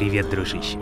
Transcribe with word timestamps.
Привет, 0.00 0.30
дружище! 0.30 0.78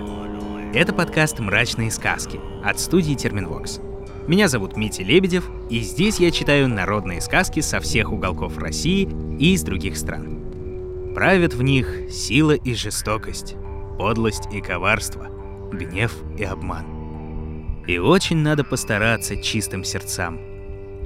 Это 0.73 0.93
подкаст 0.93 1.41
«Мрачные 1.41 1.91
сказки» 1.91 2.39
от 2.63 2.79
студии 2.79 3.15
Терминвокс. 3.15 3.81
Меня 4.29 4.47
зовут 4.47 4.77
Митя 4.77 5.03
Лебедев, 5.03 5.51
и 5.69 5.81
здесь 5.81 6.21
я 6.21 6.31
читаю 6.31 6.69
народные 6.69 7.21
сказки 7.21 7.59
со 7.59 7.81
всех 7.81 8.13
уголков 8.13 8.57
России 8.59 9.09
и 9.41 9.55
из 9.55 9.65
других 9.65 9.97
стран. 9.97 11.15
Правят 11.17 11.53
в 11.53 11.63
них 11.63 12.13
сила 12.13 12.53
и 12.53 12.75
жестокость, 12.75 13.57
подлость 13.99 14.45
и 14.53 14.61
коварство, 14.61 15.27
гнев 15.73 16.15
и 16.39 16.45
обман. 16.45 17.83
И 17.89 17.99
очень 17.99 18.37
надо 18.37 18.63
постараться 18.63 19.37
чистым 19.43 19.83
сердцам, 19.83 20.39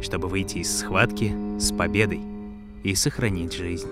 чтобы 0.02 0.28
выйти 0.28 0.58
из 0.58 0.80
схватки 0.80 1.34
с 1.58 1.72
победой 1.72 2.20
и 2.82 2.94
сохранить 2.94 3.54
жизнь. 3.54 3.88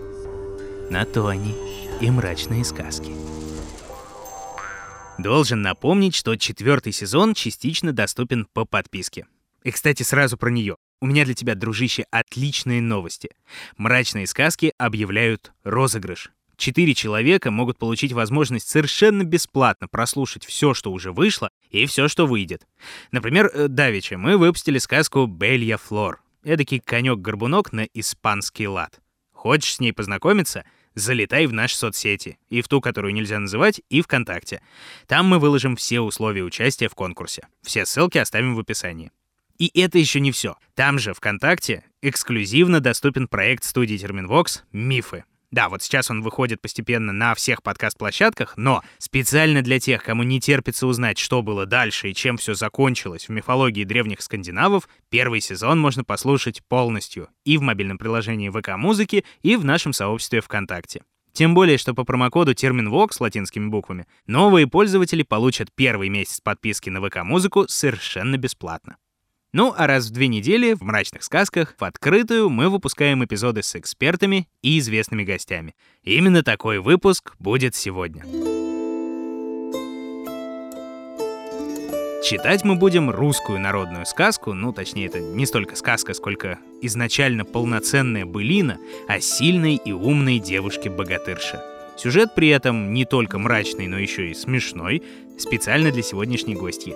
На 0.91 1.07
то 1.07 1.27
они 1.27 1.55
и 2.03 2.11
мрачные 2.11 2.67
сказки. 2.67 3.13
Должен 5.23 5.61
напомнить, 5.61 6.15
что 6.15 6.35
четвертый 6.37 6.93
сезон 6.93 7.35
частично 7.35 7.93
доступен 7.93 8.47
по 8.55 8.65
подписке. 8.65 9.27
И, 9.63 9.71
кстати, 9.71 10.03
сразу 10.03 10.39
про 10.39 10.49
нее. 10.49 10.77
У 11.03 11.07
меня 11.07 11.27
для 11.27 11.35
тебя, 11.35 11.55
дружище, 11.55 12.07
отличные 12.11 12.81
новости. 12.81 13.29
Мрачные 13.77 14.27
сказки 14.27 14.73
объявляют 14.79 15.53
розыгрыш. 15.63 16.31
Четыре 16.57 16.95
человека 16.95 17.51
могут 17.51 17.77
получить 17.79 18.13
возможность 18.13 18.69
совершенно 18.69 19.23
бесплатно 19.23 19.89
прослушать 19.89 20.47
все, 20.47 20.73
что 20.73 20.91
уже 20.91 21.13
вышло, 21.13 21.51
и 21.69 21.85
все, 21.85 22.09
что 22.09 22.27
выйдет. 22.27 22.67
Например, 23.13 23.51
э, 23.53 23.69
Давича 23.69 24.17
мы 24.17 24.39
выпустили 24.39 24.79
сказку 24.79 25.27
«Белья 25.27 25.77
Флор». 25.77 26.23
Эдакий 26.45 26.81
конек-горбунок 26.81 27.73
на 27.73 27.85
испанский 27.93 28.69
лад. 28.69 29.01
Хочешь 29.33 29.75
с 29.75 29.81
ней 29.81 29.93
познакомиться— 29.93 30.65
залетай 30.95 31.47
в 31.47 31.53
наши 31.53 31.77
соцсети, 31.77 32.39
и 32.49 32.63
в 32.63 32.69
ту, 32.69 32.81
которую 32.81 33.15
нельзя 33.15 33.39
называть, 33.39 33.81
и 33.89 34.03
ВКонтакте. 34.03 34.63
Там 35.07 35.27
мы 35.27 35.39
выложим 35.39 35.77
все 35.77 36.01
условия 36.01 36.43
участия 36.43 36.89
в 36.89 36.95
конкурсе. 36.95 37.47
Все 37.63 37.87
ссылки 37.87 38.19
оставим 38.19 38.55
в 38.55 38.61
описании. 38.61 39.13
И 39.59 39.71
это 39.79 39.99
еще 39.99 40.21
не 40.21 40.33
все. 40.33 40.57
Там 40.75 40.99
же, 40.99 41.13
ВКонтакте, 41.13 41.85
эксклюзивно 42.01 42.81
доступен 42.81 43.29
проект 43.29 43.65
студии 43.65 43.97
Терминвокс 43.97 44.65
«Мифы». 44.73 45.25
Да, 45.51 45.69
вот 45.69 45.83
сейчас 45.83 46.11
он 46.11 46.23
выходит 46.23 46.63
постепенно 46.63 47.13
на 47.13 47.35
всех 47.35 47.65
подкаст-площадках, 47.65 48.57
но 48.57 48.83
специально 48.99 49.63
для 49.63 49.81
тех, 49.81 50.05
кому 50.05 50.23
не 50.23 50.41
терпится 50.41 50.87
узнать, 50.87 51.19
что 51.19 51.43
было 51.43 51.67
дальше 51.67 52.09
и 52.09 52.15
чем 52.15 52.37
все 52.37 52.55
закончилось 52.55 53.27
в 53.29 53.33
мифологии 53.33 53.83
древних 53.83 54.21
скандинавов, 54.23 54.89
первый 55.09 55.41
сезон 55.41 55.81
можно 55.81 56.05
послушать 56.05 56.63
полностью 56.69 57.29
и 57.45 57.59
в 57.59 57.63
мобильном 57.63 57.99
приложении 57.99 58.49
ВК-музыки, 58.49 59.25
и 59.43 59.57
в 59.57 59.65
нашем 59.65 59.93
сообществе 59.93 60.41
ВКонтакте. 60.41 61.03
Тем 61.33 61.55
более, 61.55 61.79
что 61.79 61.95
по 61.95 62.05
промокоду 62.05 62.53
TerminVox 62.53 63.15
с 63.15 63.21
латинскими 63.21 63.67
буквами 63.67 64.07
новые 64.27 64.69
пользователи 64.69 65.23
получат 65.23 65.69
первый 65.75 66.09
месяц 66.09 66.41
подписки 66.41 66.91
на 66.91 67.01
ВК-музыку 67.01 67.67
совершенно 67.69 68.37
бесплатно. 68.37 68.97
Ну, 69.53 69.75
а 69.77 69.89
раз 69.89 70.07
в 70.07 70.13
две 70.13 70.29
недели 70.29 70.75
в 70.75 70.83
«Мрачных 70.83 71.25
сказках» 71.25 71.75
в 71.77 71.83
открытую 71.83 72.51
мы 72.51 72.69
выпускаем 72.69 73.25
эпизоды 73.25 73.65
с 73.65 73.75
экспертами 73.75 74.49
и 74.63 74.79
известными 74.79 75.25
гостями. 75.25 75.75
Именно 76.05 76.45
такой 76.45 76.79
выпуск 76.79 77.35
будет 77.41 77.75
сегодня. 77.75 78.23
Читать 82.23 82.63
мы 82.63 82.77
будем 82.77 83.11
русскую 83.11 83.59
народную 83.59 84.07
сказку, 84.07 84.53
ну, 84.53 84.73
точнее, 84.73 85.07
это 85.07 85.19
не 85.19 85.47
столько 85.47 85.75
сказка, 85.75 86.15
сколько 86.15 86.61
изначально 86.81 87.45
полноценная 87.45 88.27
былина 88.27 88.79
о 89.09 89.19
сильной 89.19 89.81
и 89.85 89.91
умной 89.91 90.39
девушке-богатырше. 90.39 91.61
Сюжет 91.97 92.37
при 92.37 92.49
этом 92.49 92.95
не 92.95 93.05
только 93.05 93.39
мрачный, 93.39 93.89
но 93.89 93.99
еще 93.99 94.31
и 94.31 94.35
смешной, 94.35 95.03
специально 95.39 95.91
для 95.91 96.03
сегодняшней 96.03 96.55
гостьи. 96.55 96.95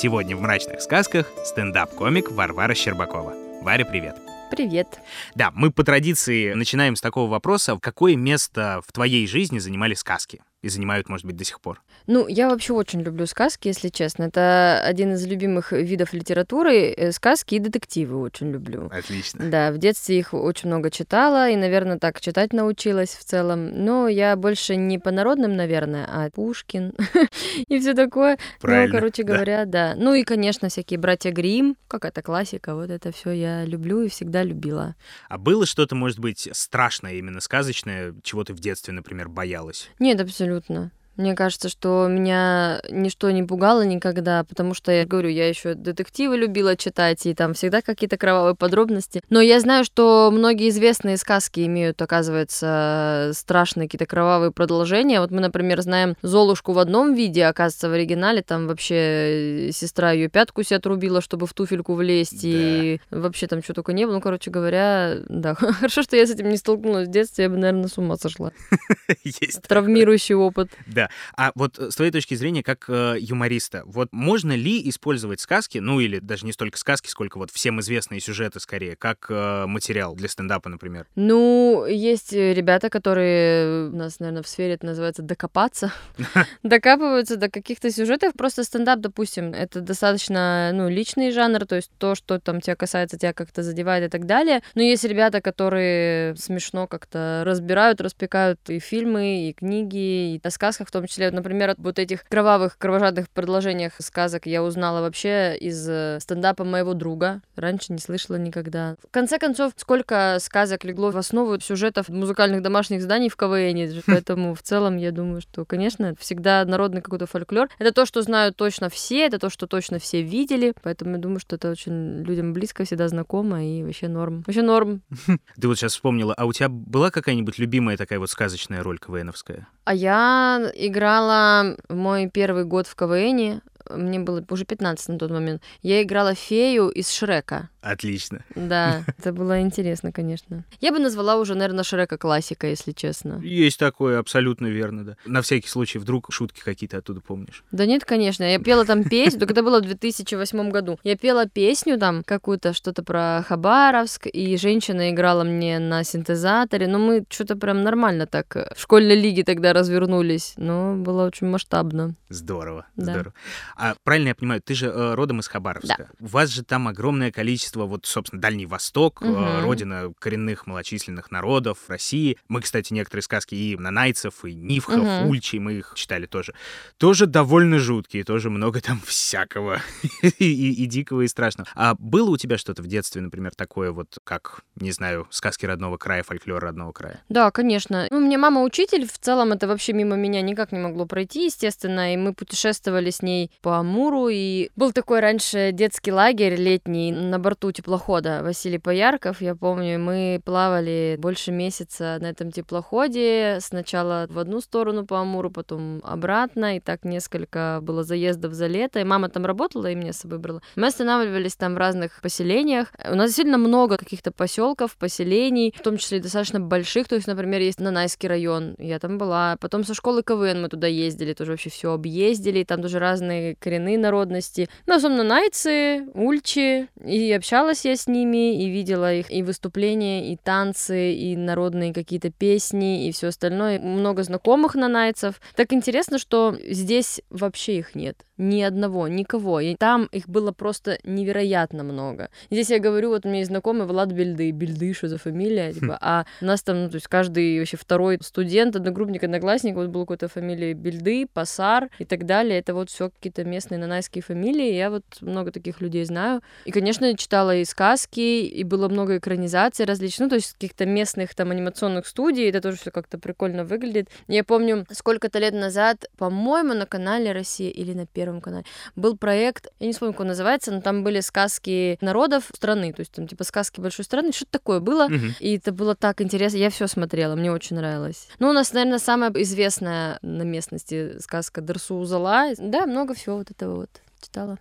Сегодня 0.00 0.36
в 0.36 0.40
«Мрачных 0.40 0.80
сказках» 0.80 1.26
стендап-комик 1.44 2.30
Варвара 2.30 2.72
Щербакова. 2.72 3.34
Варя, 3.62 3.84
привет. 3.84 4.14
Привет. 4.48 4.86
Да, 5.34 5.50
мы 5.52 5.72
по 5.72 5.82
традиции 5.82 6.52
начинаем 6.52 6.94
с 6.94 7.00
такого 7.00 7.28
вопроса. 7.28 7.76
Какое 7.82 8.14
место 8.14 8.80
в 8.86 8.92
твоей 8.92 9.26
жизни 9.26 9.58
занимали 9.58 9.94
сказки? 9.94 10.40
И 10.60 10.68
занимают, 10.68 11.08
может 11.08 11.24
быть, 11.24 11.36
до 11.36 11.44
сих 11.44 11.60
пор? 11.60 11.80
Ну, 12.06 12.26
я 12.26 12.48
вообще 12.48 12.72
очень 12.72 13.00
люблю 13.02 13.26
сказки, 13.26 13.68
если 13.68 13.90
честно. 13.90 14.24
Это 14.24 14.80
один 14.82 15.12
из 15.12 15.24
любимых 15.24 15.72
видов 15.72 16.12
литературы. 16.12 16.92
Э, 16.96 17.12
сказки 17.12 17.54
и 17.54 17.58
детективы 17.60 18.20
очень 18.20 18.50
люблю. 18.50 18.90
Отлично. 18.92 19.48
Да, 19.48 19.70
в 19.70 19.78
детстве 19.78 20.18
их 20.18 20.34
очень 20.34 20.68
много 20.68 20.90
читала, 20.90 21.48
и, 21.48 21.54
наверное, 21.54 21.98
так 21.98 22.20
читать 22.20 22.52
научилась 22.52 23.10
в 23.10 23.24
целом. 23.24 23.84
Но 23.84 24.08
я 24.08 24.34
больше 24.34 24.74
не 24.74 24.98
по 24.98 25.12
народным, 25.12 25.54
наверное, 25.54 26.06
а 26.08 26.28
Пушкин 26.30 26.92
и 27.68 27.78
все 27.78 27.94
такое. 27.94 28.38
Правильно. 28.60 28.94
Ну, 28.94 28.98
короче 28.98 29.22
говоря, 29.22 29.64
да. 29.64 29.94
Ну 29.96 30.14
и, 30.14 30.24
конечно, 30.24 30.68
всякие 30.68 30.98
братья 30.98 31.30
Грим, 31.30 31.76
какая-то 31.86 32.22
классика. 32.22 32.74
Вот 32.74 32.90
это 32.90 33.12
все 33.12 33.30
я 33.30 33.64
люблю 33.64 34.02
и 34.02 34.08
всегда 34.08 34.42
любила. 34.42 34.96
А 35.28 35.38
было 35.38 35.66
что-то, 35.66 35.94
может 35.94 36.18
быть, 36.18 36.48
страшное, 36.52 37.14
именно 37.14 37.40
сказочное, 37.40 38.14
чего 38.24 38.42
ты 38.42 38.54
в 38.54 38.58
детстве, 38.58 38.92
например, 38.92 39.28
боялась? 39.28 39.88
Нет, 40.00 40.20
абсолютно 40.20 40.47
абсолютно. 40.48 40.90
Мне 41.18 41.34
кажется, 41.34 41.68
что 41.68 42.06
меня 42.08 42.80
ничто 42.88 43.30
не 43.32 43.42
пугало 43.42 43.82
никогда, 43.82 44.44
потому 44.44 44.72
что, 44.72 44.92
я 44.92 45.04
говорю, 45.04 45.28
я 45.28 45.48
еще 45.48 45.74
детективы 45.74 46.36
любила 46.36 46.76
читать, 46.76 47.26
и 47.26 47.34
там 47.34 47.54
всегда 47.54 47.82
какие-то 47.82 48.16
кровавые 48.16 48.54
подробности. 48.54 49.20
Но 49.28 49.40
я 49.40 49.58
знаю, 49.58 49.84
что 49.84 50.30
многие 50.32 50.68
известные 50.68 51.16
сказки 51.16 51.66
имеют, 51.66 52.00
оказывается, 52.00 53.32
страшные 53.34 53.88
какие-то 53.88 54.06
кровавые 54.06 54.52
продолжения. 54.52 55.20
Вот 55.20 55.32
мы, 55.32 55.40
например, 55.40 55.82
знаем 55.82 56.14
Золушку 56.22 56.72
в 56.72 56.78
одном 56.78 57.14
виде, 57.14 57.44
оказывается, 57.46 57.88
в 57.88 57.92
оригинале 57.94 58.42
там 58.42 58.68
вообще 58.68 59.70
сестра 59.72 60.12
ее 60.12 60.28
пятку 60.28 60.62
себе 60.62 60.76
отрубила, 60.76 61.20
чтобы 61.20 61.48
в 61.48 61.52
туфельку 61.52 61.94
влезть, 61.94 62.42
да. 62.42 62.48
и 62.48 63.00
вообще 63.10 63.48
там 63.48 63.60
что 63.60 63.74
только 63.74 63.92
не 63.92 64.06
было. 64.06 64.14
Ну, 64.14 64.20
короче 64.20 64.52
говоря, 64.52 65.16
да, 65.28 65.54
хорошо, 65.58 66.02
что 66.02 66.16
я 66.16 66.26
с 66.26 66.30
этим 66.30 66.48
не 66.48 66.56
столкнулась 66.56 67.08
в 67.08 67.10
детстве, 67.10 67.44
я 67.44 67.50
бы, 67.50 67.56
наверное, 67.56 67.88
с 67.88 67.98
ума 67.98 68.16
сошла. 68.16 68.52
Есть. 69.24 69.62
Травмирующий 69.62 70.36
опыт. 70.36 70.70
Да. 70.86 71.07
А 71.36 71.52
вот 71.54 71.78
э, 71.78 71.90
с 71.90 71.96
твоей 71.96 72.10
точки 72.10 72.34
зрения, 72.34 72.62
как 72.62 72.84
э, 72.88 73.16
юмориста, 73.18 73.82
вот 73.86 74.08
можно 74.12 74.52
ли 74.52 74.88
использовать 74.88 75.40
сказки, 75.40 75.78
ну 75.78 76.00
или 76.00 76.18
даже 76.18 76.46
не 76.46 76.52
столько 76.52 76.78
сказки, 76.78 77.08
сколько 77.08 77.38
вот 77.38 77.50
всем 77.50 77.80
известные 77.80 78.20
сюжеты 78.20 78.60
скорее, 78.60 78.96
как 78.96 79.26
э, 79.28 79.66
материал 79.66 80.14
для 80.14 80.28
стендапа, 80.28 80.68
например? 80.68 81.06
Ну, 81.14 81.86
есть 81.86 82.32
ребята, 82.32 82.90
которые 82.90 83.88
у 83.88 83.96
нас, 83.96 84.20
наверное, 84.20 84.42
в 84.42 84.48
сфере 84.48 84.74
это 84.74 84.86
называется 84.86 85.22
докопаться, 85.22 85.92
докапываются 86.62 87.36
до 87.36 87.50
каких-то 87.50 87.90
сюжетов. 87.90 88.32
Просто 88.36 88.64
стендап, 88.64 89.00
допустим, 89.00 89.52
это 89.52 89.80
достаточно, 89.80 90.70
ну, 90.72 90.88
личный 90.88 91.30
жанр, 91.30 91.66
то 91.66 91.76
есть 91.76 91.90
то, 91.98 92.14
что 92.14 92.38
там 92.38 92.60
тебя 92.60 92.76
касается, 92.76 93.18
тебя 93.18 93.32
как-то 93.32 93.62
задевает 93.62 94.04
и 94.04 94.08
так 94.08 94.26
далее. 94.26 94.62
Но 94.74 94.82
есть 94.82 95.04
ребята, 95.04 95.40
которые 95.40 96.36
смешно 96.36 96.86
как-то 96.86 97.42
разбирают, 97.44 98.00
распекают 98.00 98.60
и 98.68 98.78
фильмы, 98.78 99.48
и 99.48 99.52
книги, 99.52 100.34
и 100.34 100.40
о 100.42 100.50
сказках 100.50 100.88
в 100.88 100.90
том 100.98 101.06
числе, 101.06 101.30
например, 101.30 101.74
вот 101.78 101.98
этих 101.98 102.24
кровавых, 102.24 102.76
кровожадных 102.76 103.28
предложениях 103.30 103.92
сказок 104.00 104.46
я 104.46 104.62
узнала 104.62 105.00
вообще 105.00 105.56
из 105.56 105.88
э, 105.88 106.18
стендапа 106.20 106.64
моего 106.64 106.94
друга. 106.94 107.40
Раньше 107.56 107.92
не 107.92 107.98
слышала 107.98 108.36
никогда. 108.36 108.96
В 109.06 109.12
конце 109.12 109.38
концов, 109.38 109.72
сколько 109.76 110.38
сказок 110.40 110.84
легло 110.84 111.10
в 111.10 111.16
основу 111.16 111.60
сюжетов 111.60 112.08
музыкальных 112.08 112.62
домашних 112.62 113.02
зданий 113.02 113.28
в 113.28 113.36
КВН, 113.36 114.02
поэтому 114.06 114.54
в 114.54 114.62
целом 114.62 114.96
я 114.96 115.12
думаю, 115.12 115.40
что, 115.40 115.64
конечно, 115.64 116.14
всегда 116.18 116.64
народный 116.64 117.00
какой-то 117.00 117.26
фольклор. 117.26 117.68
Это 117.78 117.92
то, 117.92 118.06
что 118.06 118.22
знают 118.22 118.56
точно 118.56 118.88
все, 118.88 119.26
это 119.26 119.38
то, 119.38 119.50
что 119.50 119.66
точно 119.66 119.98
все 119.98 120.22
видели, 120.22 120.74
поэтому 120.82 121.12
я 121.12 121.18
думаю, 121.18 121.40
что 121.40 121.56
это 121.56 121.70
очень 121.70 122.22
людям 122.22 122.52
близко, 122.52 122.84
всегда 122.84 123.08
знакомо 123.08 123.64
и 123.64 123.82
вообще 123.84 124.08
норм. 124.08 124.42
Вообще 124.46 124.62
норм. 124.62 125.02
Ты 125.60 125.68
вот 125.68 125.78
сейчас 125.78 125.92
вспомнила, 125.92 126.34
а 126.34 126.46
у 126.46 126.52
тебя 126.52 126.68
была 126.68 127.10
какая-нибудь 127.10 127.58
любимая 127.58 127.96
такая 127.96 128.18
вот 128.18 128.30
сказочная 128.30 128.82
роль 128.82 128.98
КВНовская? 128.98 129.68
А 129.84 129.94
я 129.94 130.70
играла 130.78 131.76
мой 131.88 132.30
первый 132.30 132.64
год 132.64 132.86
в 132.86 132.94
КВН, 132.94 133.60
мне 133.90 134.18
было 134.18 134.44
уже 134.50 134.64
15 134.64 135.08
на 135.08 135.18
тот 135.18 135.30
момент. 135.30 135.62
Я 135.82 136.02
играла 136.02 136.34
фею 136.34 136.88
из 136.88 137.10
Шрека. 137.10 137.70
Отлично. 137.80 138.44
Да, 138.54 139.04
это 139.18 139.32
было 139.32 139.60
интересно, 139.60 140.12
конечно. 140.12 140.64
Я 140.80 140.92
бы 140.92 140.98
назвала 140.98 141.36
уже, 141.36 141.54
наверное, 141.54 141.84
Шрека 141.84 142.18
классика, 142.18 142.66
если 142.66 142.92
честно. 142.92 143.40
Есть 143.42 143.78
такое, 143.78 144.18
абсолютно 144.18 144.66
верно, 144.66 145.04
да. 145.04 145.16
На 145.24 145.42
всякий 145.42 145.68
случай, 145.68 145.98
вдруг 145.98 146.28
шутки 146.30 146.60
какие-то 146.60 146.98
оттуда 146.98 147.20
помнишь? 147.20 147.64
Да 147.70 147.86
нет, 147.86 148.04
конечно. 148.04 148.42
Я 148.44 148.58
пела 148.58 148.84
там 148.84 149.04
песню, 149.04 149.38
только 149.38 149.52
это 149.52 149.62
было 149.62 149.80
в 149.80 149.86
2008 149.86 150.70
году. 150.70 150.98
Я 151.04 151.16
пела 151.16 151.46
песню 151.46 151.98
там, 151.98 152.24
какую-то, 152.24 152.72
что-то 152.72 153.02
про 153.02 153.44
Хабаровск, 153.46 154.26
и 154.26 154.56
женщина 154.56 155.10
играла 155.10 155.44
мне 155.44 155.78
на 155.78 156.04
синтезаторе. 156.04 156.88
Но 156.88 156.98
мы 156.98 157.24
что-то 157.28 157.56
прям 157.56 157.82
нормально 157.84 158.26
так 158.26 158.56
в 158.76 158.80
школьной 158.80 159.16
лиге 159.16 159.44
тогда 159.44 159.72
развернулись. 159.72 160.54
Но 160.56 160.96
было 160.96 161.26
очень 161.26 161.46
масштабно. 161.46 162.14
Здорово, 162.28 162.86
да. 162.96 163.12
здорово. 163.12 163.34
А 163.76 163.94
правильно 164.04 164.28
я 164.28 164.34
понимаю, 164.34 164.60
ты 164.60 164.74
же 164.74 164.86
э, 164.86 165.14
родом 165.14 165.40
из 165.40 165.48
Хабаровска. 165.48 165.96
Да. 165.98 166.24
У 166.24 166.26
вас 166.26 166.50
же 166.50 166.62
там 166.62 166.88
огромное 166.88 167.30
количество, 167.30 167.67
вот, 167.76 168.06
собственно, 168.06 168.40
Дальний 168.40 168.66
Восток, 168.66 169.20
э, 169.22 169.60
родина 169.62 170.12
коренных 170.18 170.66
малочисленных 170.66 171.30
народов 171.30 171.78
России. 171.88 172.36
Мы, 172.48 172.60
кстати, 172.62 172.92
некоторые 172.92 173.22
сказки 173.22 173.54
и 173.54 173.76
нанайцев, 173.76 174.44
и 174.44 174.54
нивхов, 174.54 174.98
Мгм. 174.98 175.26
ульчи, 175.26 175.56
мы 175.58 175.74
их 175.74 175.92
читали 175.96 176.26
тоже. 176.26 176.54
Тоже 176.98 177.26
довольно 177.26 177.78
жуткие, 177.78 178.24
тоже 178.24 178.50
много 178.50 178.80
там 178.80 179.00
всякого 179.04 179.80
и, 180.22 180.44
и- 180.44 180.82
и 180.84 180.86
дикого, 180.86 181.22
и 181.22 181.28
страшного. 181.28 181.68
А 181.74 181.94
было 181.98 182.30
у 182.30 182.36
тебя 182.36 182.56
что-то 182.58 182.82
в 182.82 182.86
детстве, 182.86 183.20
например, 183.22 183.52
такое 183.56 183.90
вот, 183.90 184.18
как, 184.24 184.60
не 184.76 184.92
знаю, 184.92 185.26
сказки 185.30 185.66
родного 185.66 185.96
края, 185.96 186.22
фольклор 186.22 186.62
родного 186.62 186.92
края? 186.92 187.20
Да, 187.28 187.50
конечно. 187.50 188.06
Ну, 188.10 188.20
мне 188.20 188.38
мама 188.38 188.62
учитель, 188.62 189.06
в 189.06 189.18
целом 189.18 189.52
это 189.52 189.66
вообще 189.66 189.92
мимо 189.92 190.14
меня 190.14 190.40
никак 190.42 190.70
не 190.72 190.78
могло 190.78 191.06
пройти, 191.06 191.46
естественно, 191.46 192.14
и 192.14 192.16
мы 192.16 192.32
путешествовали 192.34 193.10
с 193.10 193.22
ней 193.22 193.50
по 193.62 193.78
Амуру, 193.78 194.28
и 194.28 194.70
был 194.76 194.92
такой 194.92 195.18
раньше 195.20 195.70
детский 195.72 196.12
лагерь 196.12 196.54
летний 196.54 197.10
на 197.10 197.38
борту 197.40 197.57
теплохода 197.60 198.40
Василий 198.42 198.78
Поярков, 198.78 199.42
я 199.42 199.54
помню, 199.54 199.98
мы 199.98 200.40
плавали 200.44 201.16
больше 201.18 201.52
месяца 201.52 202.18
на 202.20 202.26
этом 202.26 202.50
теплоходе, 202.50 203.58
сначала 203.60 204.26
в 204.30 204.38
одну 204.38 204.60
сторону 204.60 205.04
по 205.04 205.20
Амуру, 205.20 205.50
потом 205.50 206.00
обратно, 206.04 206.76
и 206.76 206.80
так 206.80 207.04
несколько 207.04 207.80
было 207.82 208.04
заездов 208.04 208.52
за 208.52 208.66
лето, 208.66 209.00
и 209.00 209.04
мама 209.04 209.28
там 209.28 209.44
работала, 209.44 209.90
и 209.90 209.94
меня 209.94 210.12
с 210.12 210.20
собой 210.20 210.38
брала. 210.38 210.62
Мы 210.76 210.86
останавливались 210.86 211.56
там 211.56 211.74
в 211.74 211.78
разных 211.78 212.20
поселениях, 212.22 212.92
у 213.10 213.14
нас 213.14 213.30
действительно 213.30 213.58
много 213.58 213.96
каких-то 213.96 214.30
поселков, 214.30 214.96
поселений, 214.96 215.74
в 215.76 215.82
том 215.82 215.96
числе 215.98 216.20
достаточно 216.20 216.60
больших, 216.60 217.08
то 217.08 217.16
есть, 217.16 217.26
например, 217.26 217.60
есть 217.60 217.80
Нанайский 217.80 218.28
район, 218.28 218.74
я 218.78 218.98
там 218.98 219.18
была, 219.18 219.56
потом 219.60 219.84
со 219.84 219.94
школы 219.94 220.22
КВН 220.22 220.62
мы 220.62 220.68
туда 220.68 220.86
ездили, 220.86 221.34
тоже 221.34 221.52
вообще 221.52 221.70
все 221.70 221.92
объездили, 221.92 222.64
там 222.64 222.80
тоже 222.82 222.98
разные 222.98 223.56
коренные 223.56 223.98
народности, 223.98 224.68
ну, 224.86 224.94
в 224.94 224.96
основном 224.96 225.26
нанайцы, 225.26 226.06
ульчи, 226.14 226.88
и 227.04 227.32
общалась 227.48 227.86
я 227.86 227.96
с 227.96 228.06
ними, 228.06 228.62
и 228.62 228.68
видела 228.68 229.14
их 229.14 229.30
и 229.30 229.42
выступления, 229.42 230.30
и 230.30 230.36
танцы, 230.36 231.14
и 231.14 231.34
народные 231.34 231.94
какие-то 231.94 232.30
песни, 232.30 233.08
и 233.08 233.12
все 233.12 233.28
остальное, 233.28 233.80
много 233.80 234.22
знакомых 234.22 234.74
нанайцев. 234.74 235.40
Так 235.56 235.72
интересно, 235.72 236.18
что 236.18 236.54
здесь 236.68 237.22
вообще 237.30 237.78
их 237.78 237.94
нет, 237.94 238.18
ни 238.36 238.60
одного, 238.60 239.08
никого, 239.08 239.60
и 239.60 239.76
там 239.76 240.10
их 240.12 240.28
было 240.28 240.52
просто 240.52 240.98
невероятно 241.04 241.84
много. 241.84 242.28
Здесь 242.50 242.68
я 242.68 242.80
говорю, 242.80 243.08
вот 243.08 243.24
у 243.24 243.28
меня 243.28 243.38
есть 243.38 243.50
знакомый 243.50 243.86
Влад 243.86 244.12
Бельды, 244.12 244.50
Бельды, 244.50 244.92
что 244.92 245.08
за 245.08 245.16
фамилия, 245.16 245.72
типа, 245.72 245.96
а 246.02 246.26
у 246.42 246.44
нас 246.44 246.62
там, 246.62 246.82
ну, 246.82 246.90
то 246.90 246.96
есть 246.96 247.08
каждый 247.08 247.58
вообще 247.58 247.78
второй 247.78 248.18
студент, 248.20 248.76
одногруппник, 248.76 249.24
одноклассник, 249.24 249.74
вот 249.74 249.88
был 249.88 250.02
какой-то 250.02 250.28
фамилия 250.28 250.74
Бельды, 250.74 251.26
Пасар 251.32 251.88
и 251.98 252.04
так 252.04 252.26
далее, 252.26 252.58
это 252.58 252.74
вот 252.74 252.90
все 252.90 253.08
какие-то 253.08 253.44
местные 253.44 253.78
нанайские 253.78 254.20
фамилии, 254.20 254.74
я 254.74 254.90
вот 254.90 255.04
много 255.22 255.50
таких 255.50 255.80
людей 255.80 256.04
знаю. 256.04 256.42
И, 256.66 256.72
конечно, 256.72 257.16
читала 257.16 257.37
и 257.56 257.64
сказки, 257.64 258.20
и 258.20 258.64
было 258.64 258.88
много 258.88 259.18
экранизаций 259.18 259.84
различных, 259.86 260.26
ну, 260.26 260.28
то 260.30 260.34
есть 260.36 260.52
каких-то 260.54 260.86
местных 260.86 261.34
там 261.34 261.50
анимационных 261.50 262.06
студий, 262.06 262.48
это 262.48 262.60
тоже 262.60 262.76
все 262.78 262.90
как-то 262.90 263.18
прикольно 263.18 263.64
выглядит. 263.64 264.08
Я 264.26 264.44
помню, 264.44 264.84
сколько-то 264.90 265.38
лет 265.38 265.54
назад, 265.54 266.06
по-моему, 266.18 266.74
на 266.74 266.86
канале 266.86 267.32
Россия 267.32 267.70
или 267.70 267.92
на 267.94 268.06
Первом 268.06 268.40
канале 268.40 268.64
был 268.96 269.16
проект, 269.16 269.68
я 269.80 269.86
не 269.86 269.92
вспомню, 269.92 270.12
как 270.14 270.20
он 270.22 270.28
называется, 270.28 270.72
но 270.72 270.80
там 270.80 271.04
были 271.04 271.20
сказки 271.20 271.98
народов 272.00 272.50
страны, 272.54 272.92
то 272.92 273.00
есть 273.00 273.12
там 273.12 273.26
типа 273.26 273.44
сказки 273.44 273.80
большой 273.80 274.04
страны, 274.04 274.32
что-то 274.32 274.52
такое 274.52 274.80
было, 274.80 275.08
Мгм. 275.08 275.34
и 275.40 275.56
это 275.56 275.72
было 275.72 275.94
так 275.94 276.20
интересно. 276.20 276.56
Я 276.58 276.70
все 276.70 276.86
смотрела, 276.86 277.34
мне 277.36 277.52
очень 277.52 277.76
нравилось. 277.76 278.28
Ну, 278.38 278.50
у 278.50 278.52
нас, 278.52 278.72
наверное, 278.72 278.98
самая 278.98 279.30
известная 279.36 280.18
на 280.22 280.42
местности 280.42 281.18
сказка 281.20 281.60
Дарсу 281.60 281.96
Узала. 281.96 282.48
Да, 282.58 282.86
много 282.86 283.14
всего 283.14 283.36
вот 283.38 283.50
этого 283.50 283.76
вот 283.76 283.90
читала. 284.20 284.58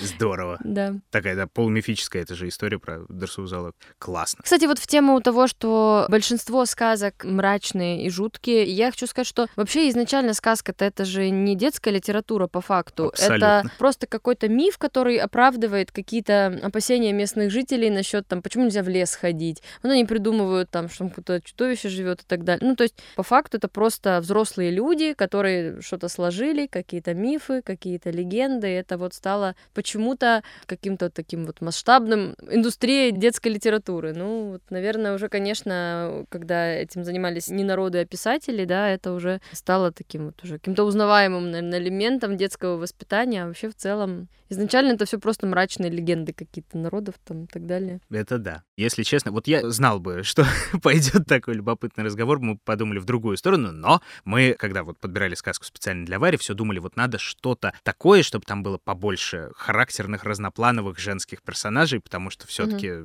Здорово. 0.00 0.58
Да. 0.64 0.94
Такая, 1.10 1.36
да, 1.36 1.46
полумифическая, 1.46 2.22
это 2.22 2.34
же 2.34 2.48
история 2.48 2.78
про 2.78 3.04
Дарсузала. 3.08 3.72
Классно. 3.98 4.42
Кстати, 4.42 4.64
вот 4.64 4.78
в 4.78 4.86
тему 4.88 5.20
того, 5.20 5.46
что 5.46 6.06
большинство 6.08 6.64
сказок 6.64 7.22
мрачные 7.24 8.04
и 8.04 8.10
жуткие, 8.10 8.64
я 8.64 8.90
хочу 8.90 9.06
сказать, 9.06 9.28
что 9.28 9.46
вообще 9.54 9.88
изначально 9.90 10.34
сказка-то 10.34 10.84
это 10.84 11.04
же 11.04 11.30
не 11.30 11.54
детская 11.54 11.90
литература 11.90 12.48
по 12.48 12.60
факту. 12.60 13.12
Это 13.14 13.34
Абсолютно. 13.34 13.72
просто 13.78 14.06
какой-то 14.06 14.48
миф, 14.48 14.78
который 14.78 15.16
оправдывает 15.18 15.92
какие-то 15.92 16.58
опасения 16.62 17.12
местных 17.12 17.50
жителей 17.52 17.90
насчет 17.90 18.26
там, 18.26 18.42
почему 18.42 18.64
нельзя 18.64 18.82
в 18.82 18.88
лес 18.88 19.14
ходить. 19.14 19.62
Вот 19.82 19.92
они 19.92 20.04
придумывают 20.04 20.70
там, 20.70 20.88
что 20.88 21.04
там 21.04 21.10
какое-то 21.10 21.40
чудовище 21.46 21.88
живет 21.88 22.22
и 22.22 22.24
так 22.26 22.44
далее. 22.44 22.66
Ну, 22.66 22.76
то 22.76 22.84
есть, 22.84 22.96
по 23.16 23.22
факту, 23.22 23.58
это 23.58 23.68
просто 23.68 24.20
взрослые 24.20 24.70
люди, 24.70 25.12
которые 25.14 25.80
что-то 25.80 26.08
сложили, 26.08 26.66
какие-то 26.66 27.14
мифы, 27.14 27.62
какие-то 27.62 28.10
легенды. 28.10 28.68
Это 28.84 28.98
вот 28.98 29.14
стало 29.14 29.56
почему-то 29.72 30.42
каким-то 30.66 31.08
таким 31.10 31.46
вот 31.46 31.60
масштабным 31.60 32.34
индустрией 32.50 33.12
детской 33.12 33.48
литературы. 33.48 34.12
Ну, 34.14 34.52
вот, 34.52 34.62
наверное, 34.70 35.14
уже, 35.14 35.28
конечно, 35.28 36.26
когда 36.28 36.70
этим 36.70 37.04
занимались 37.04 37.48
не 37.48 37.64
народы, 37.64 38.00
а 38.00 38.04
писатели, 38.04 38.64
да, 38.64 38.90
это 38.90 39.12
уже 39.12 39.40
стало 39.52 39.90
таким 39.90 40.26
вот 40.26 40.44
уже 40.44 40.58
каким-то 40.58 40.84
узнаваемым, 40.84 41.50
наверное, 41.50 41.78
элементом 41.78 42.36
детского 42.36 42.76
воспитания. 42.76 43.44
А 43.44 43.46
вообще, 43.46 43.70
в 43.70 43.74
целом, 43.74 44.28
изначально 44.50 44.92
это 44.92 45.06
все 45.06 45.18
просто 45.18 45.46
мрачные 45.46 45.90
легенды 45.90 46.32
какие-то 46.32 46.76
народов 46.76 47.14
там 47.24 47.44
и 47.44 47.46
так 47.46 47.66
далее. 47.66 48.00
Это 48.10 48.38
да. 48.38 48.62
Если 48.76 49.02
честно, 49.02 49.32
вот 49.32 49.46
я 49.46 49.68
знал 49.70 50.00
бы, 50.00 50.22
что 50.22 50.44
пойдет 50.82 51.26
такой 51.26 51.54
любопытный 51.54 52.04
разговор, 52.04 52.38
мы 52.40 52.58
подумали 52.58 52.98
в 52.98 53.04
другую 53.04 53.36
сторону, 53.36 53.72
но 53.72 54.02
мы, 54.24 54.54
когда 54.58 54.82
вот 54.84 54.98
подбирали 54.98 55.34
сказку 55.34 55.64
специально 55.64 56.04
для 56.04 56.18
Вари, 56.18 56.36
все 56.36 56.54
думали, 56.54 56.78
вот 56.78 56.96
надо 56.96 57.18
что-то 57.18 57.72
такое, 57.82 58.22
чтобы 58.22 58.44
там 58.44 58.62
было 58.62 58.73
побольше 58.78 59.50
характерных, 59.56 60.24
разноплановых 60.24 60.98
женских 60.98 61.42
персонажей, 61.42 62.00
потому 62.00 62.30
что 62.30 62.46
все-таки 62.46 63.04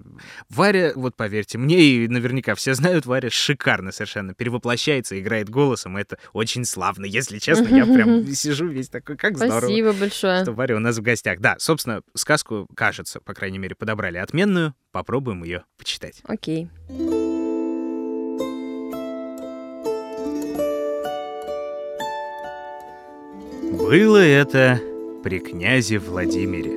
Варя, 0.49 0.91
вот 0.95 1.15
поверьте 1.15 1.57
мне, 1.57 1.81
и 1.81 2.07
наверняка 2.07 2.55
все 2.55 2.73
знают, 2.73 3.05
Варя 3.05 3.29
шикарно 3.29 3.91
совершенно 3.91 4.33
перевоплощается, 4.33 5.19
играет 5.19 5.49
голосом, 5.49 5.97
и 5.97 6.01
это 6.01 6.17
очень 6.33 6.65
славно. 6.65 7.05
Если 7.05 7.39
честно, 7.39 7.67
я 7.75 7.85
прям 7.85 8.25
сижу 8.33 8.67
весь 8.67 8.89
такой, 8.89 9.17
как 9.17 9.37
здорово 9.37 9.59
Спасибо 9.59 9.93
большое. 9.93 10.43
что 10.43 10.53
Варя 10.53 10.75
у 10.75 10.79
нас 10.79 10.97
в 10.97 11.01
гостях. 11.01 11.39
Да, 11.39 11.55
собственно, 11.59 12.01
сказку, 12.15 12.67
кажется, 12.75 13.19
по 13.19 13.33
крайней 13.33 13.57
мере, 13.59 13.75
подобрали 13.75 14.17
отменную. 14.17 14.73
Попробуем 14.91 15.43
ее 15.43 15.63
почитать. 15.77 16.21
Окей. 16.23 16.69
Было 23.71 24.17
это 24.17 24.81
при 25.29 25.37
князе 25.37 25.99
Владимире. 25.99 26.71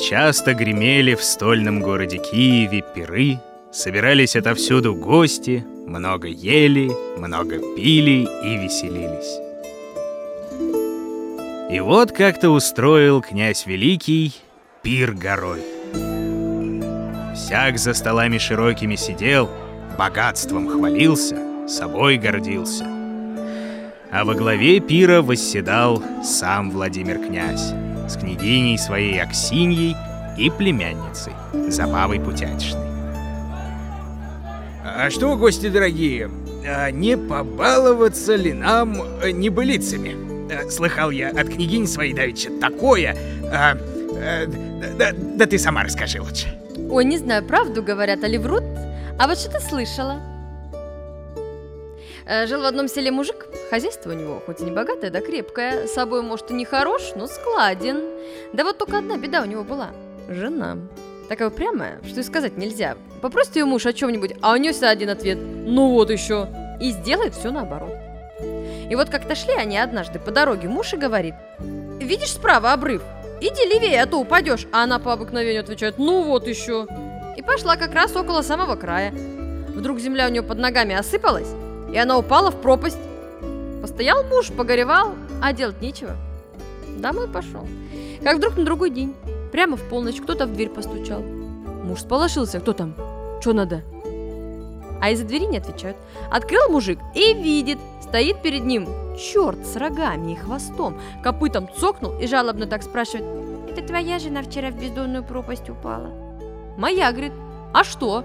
Часто 0.00 0.54
гремели 0.54 1.14
в 1.14 1.22
стольном 1.22 1.78
городе 1.78 2.18
Киеве 2.18 2.82
пиры, 2.96 3.38
собирались 3.70 4.34
отовсюду 4.34 4.92
гости, 4.92 5.64
много 5.86 6.26
ели, 6.26 6.90
много 7.16 7.60
пили 7.76 8.26
и 8.44 8.56
веселились. 8.56 9.38
И 11.72 11.78
вот 11.78 12.10
как-то 12.10 12.50
устроил 12.50 13.22
князь 13.22 13.64
Великий 13.66 14.34
пир 14.82 15.12
горой. 15.12 15.60
Всяк 17.36 17.78
за 17.78 17.94
столами 17.94 18.38
широкими 18.38 18.96
сидел, 18.96 19.48
богатством 19.96 20.68
хвалился, 20.68 21.68
собой 21.68 22.16
гордился. 22.16 22.99
А 24.12 24.24
во 24.24 24.34
главе 24.34 24.80
пира 24.80 25.22
восседал 25.22 26.02
сам 26.24 26.70
Владимир 26.70 27.18
князь 27.18 27.72
с 28.08 28.16
княгиней 28.16 28.76
своей 28.76 29.20
Аксиньей 29.22 29.94
и 30.36 30.50
племянницей 30.50 31.32
Забавой 31.68 32.18
Путятишной. 32.18 32.90
А 34.84 35.08
что, 35.10 35.36
гости 35.36 35.68
дорогие, 35.68 36.28
а 36.66 36.90
не 36.90 37.16
побаловаться 37.16 38.34
ли 38.34 38.52
нам 38.52 39.00
э, 39.22 39.30
небылицами? 39.30 40.16
Э, 40.50 40.68
Слыхал 40.68 41.10
я 41.10 41.28
от 41.28 41.48
княгини 41.48 41.86
своей 41.86 42.12
давеча 42.12 42.50
такое. 42.60 43.16
а, 43.52 43.76
э, 44.16 44.46
да, 44.98 45.12
да 45.12 45.46
ты 45.46 45.58
сама 45.58 45.84
расскажи 45.84 46.20
лучше. 46.20 46.48
Ой, 46.90 47.04
не 47.04 47.18
знаю, 47.18 47.44
правду 47.44 47.82
говорят, 47.82 48.24
али 48.24 48.38
врут. 48.38 48.64
А 49.18 49.28
вот 49.28 49.38
что 49.38 49.52
ты 49.52 49.60
слышала? 49.60 50.20
Э, 52.26 52.46
Жил 52.46 52.62
в 52.62 52.64
одном 52.64 52.88
селе 52.88 53.10
мужик, 53.10 53.46
хозяйство 53.70 54.10
у 54.10 54.14
него 54.14 54.42
хоть 54.44 54.60
и 54.60 54.64
не 54.64 54.70
богатое, 54.70 55.10
да 55.10 55.20
крепкое, 55.20 55.86
с 55.86 55.92
собой, 55.92 56.22
может, 56.22 56.50
и 56.50 56.54
не 56.54 56.64
хорош, 56.64 57.12
но 57.16 57.26
складен. 57.26 58.00
Да 58.52 58.64
вот 58.64 58.78
только 58.78 58.98
одна 58.98 59.16
беда 59.16 59.42
у 59.42 59.46
него 59.46 59.64
была– 59.64 59.90
жена. 60.28 60.76
Такая 61.28 61.48
упрямая, 61.48 62.00
что 62.06 62.20
и 62.20 62.22
сказать 62.24 62.56
нельзя. 62.56 62.96
Попросит 63.22 63.56
ее 63.56 63.64
муж 63.64 63.86
о 63.86 63.92
чем-нибудь, 63.92 64.34
а 64.42 64.52
у 64.52 64.56
нее 64.56 64.72
всегда 64.72 64.90
один 64.90 65.10
ответ– 65.10 65.38
ну 65.66 65.90
вот 65.92 66.10
еще. 66.10 66.48
И 66.80 66.90
сделает 66.90 67.34
все 67.34 67.50
наоборот. 67.50 67.94
И 68.90 68.94
вот 68.96 69.10
как-то 69.10 69.34
шли 69.34 69.54
они 69.54 69.78
однажды 69.78 70.18
по 70.18 70.30
дороге, 70.30 70.68
муж 70.68 70.92
и 70.94 70.96
говорит– 70.96 71.34
видишь 72.10 72.32
справа 72.32 72.72
обрыв? 72.72 73.02
Иди 73.40 73.64
левее, 73.64 74.02
а 74.02 74.06
то 74.06 74.18
упадешь. 74.18 74.66
А 74.72 74.82
она 74.82 74.98
по 74.98 75.12
обыкновению 75.12 75.62
отвечает, 75.62 75.96
ну 75.98 76.22
вот 76.22 76.48
еще. 76.48 76.86
И 77.36 77.42
пошла 77.42 77.76
как 77.76 77.94
раз 77.94 78.14
около 78.16 78.42
самого 78.42 78.74
края. 78.74 79.14
Вдруг 79.68 80.00
земля 80.00 80.26
у 80.26 80.30
нее 80.30 80.42
под 80.42 80.58
ногами 80.58 80.94
осыпалась, 80.96 81.54
и 81.92 81.98
она 81.98 82.18
упала 82.18 82.50
в 82.50 82.60
пропасть. 82.60 82.98
Постоял 83.80 84.24
муж, 84.24 84.50
погоревал, 84.52 85.14
а 85.42 85.52
делать 85.52 85.80
нечего. 85.80 86.16
Домой 86.98 87.28
пошел. 87.28 87.66
Как 88.22 88.36
вдруг 88.36 88.56
на 88.56 88.64
другой 88.64 88.90
день, 88.90 89.14
прямо 89.52 89.76
в 89.76 89.82
полночь, 89.88 90.20
кто-то 90.20 90.46
в 90.46 90.52
дверь 90.52 90.68
постучал. 90.68 91.20
Муж 91.20 92.00
сполошился, 92.00 92.60
кто 92.60 92.72
там? 92.72 92.94
Что 93.40 93.52
надо? 93.52 93.82
А 95.00 95.10
из-за 95.10 95.24
двери 95.24 95.46
не 95.46 95.58
отвечают. 95.58 95.96
Открыл 96.30 96.68
мужик 96.68 96.98
и 97.14 97.32
видит, 97.32 97.78
стоит 98.02 98.42
перед 98.42 98.64
ним 98.64 98.86
черт 99.16 99.66
с 99.66 99.76
рогами 99.76 100.32
и 100.32 100.36
хвостом, 100.36 101.00
копытом 101.22 101.68
цокнул 101.78 102.18
и 102.18 102.26
жалобно 102.26 102.66
так 102.66 102.82
спрашивает. 102.82 103.24
Это 103.70 103.82
твоя 103.82 104.18
жена 104.18 104.42
вчера 104.42 104.70
в 104.70 104.74
бездонную 104.74 105.24
пропасть 105.24 105.70
упала? 105.70 106.10
Моя, 106.76 107.10
говорит. 107.12 107.32
А 107.72 107.84
что? 107.84 108.24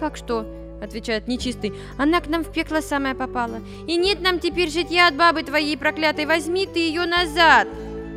Как 0.00 0.16
что? 0.16 0.46
Отвечает 0.80 1.26
нечистый. 1.28 1.72
Она 1.96 2.20
к 2.20 2.28
нам 2.28 2.44
в 2.44 2.52
пекло 2.52 2.80
самая 2.80 3.14
попала. 3.14 3.60
И 3.86 3.96
нет 3.96 4.20
нам 4.20 4.40
теперь 4.40 4.70
житья 4.70 5.08
от 5.08 5.16
бабы 5.16 5.42
твоей 5.42 5.76
проклятой. 5.76 6.26
Возьми 6.26 6.66
ты 6.66 6.80
ее 6.80 7.06
назад. 7.06 7.68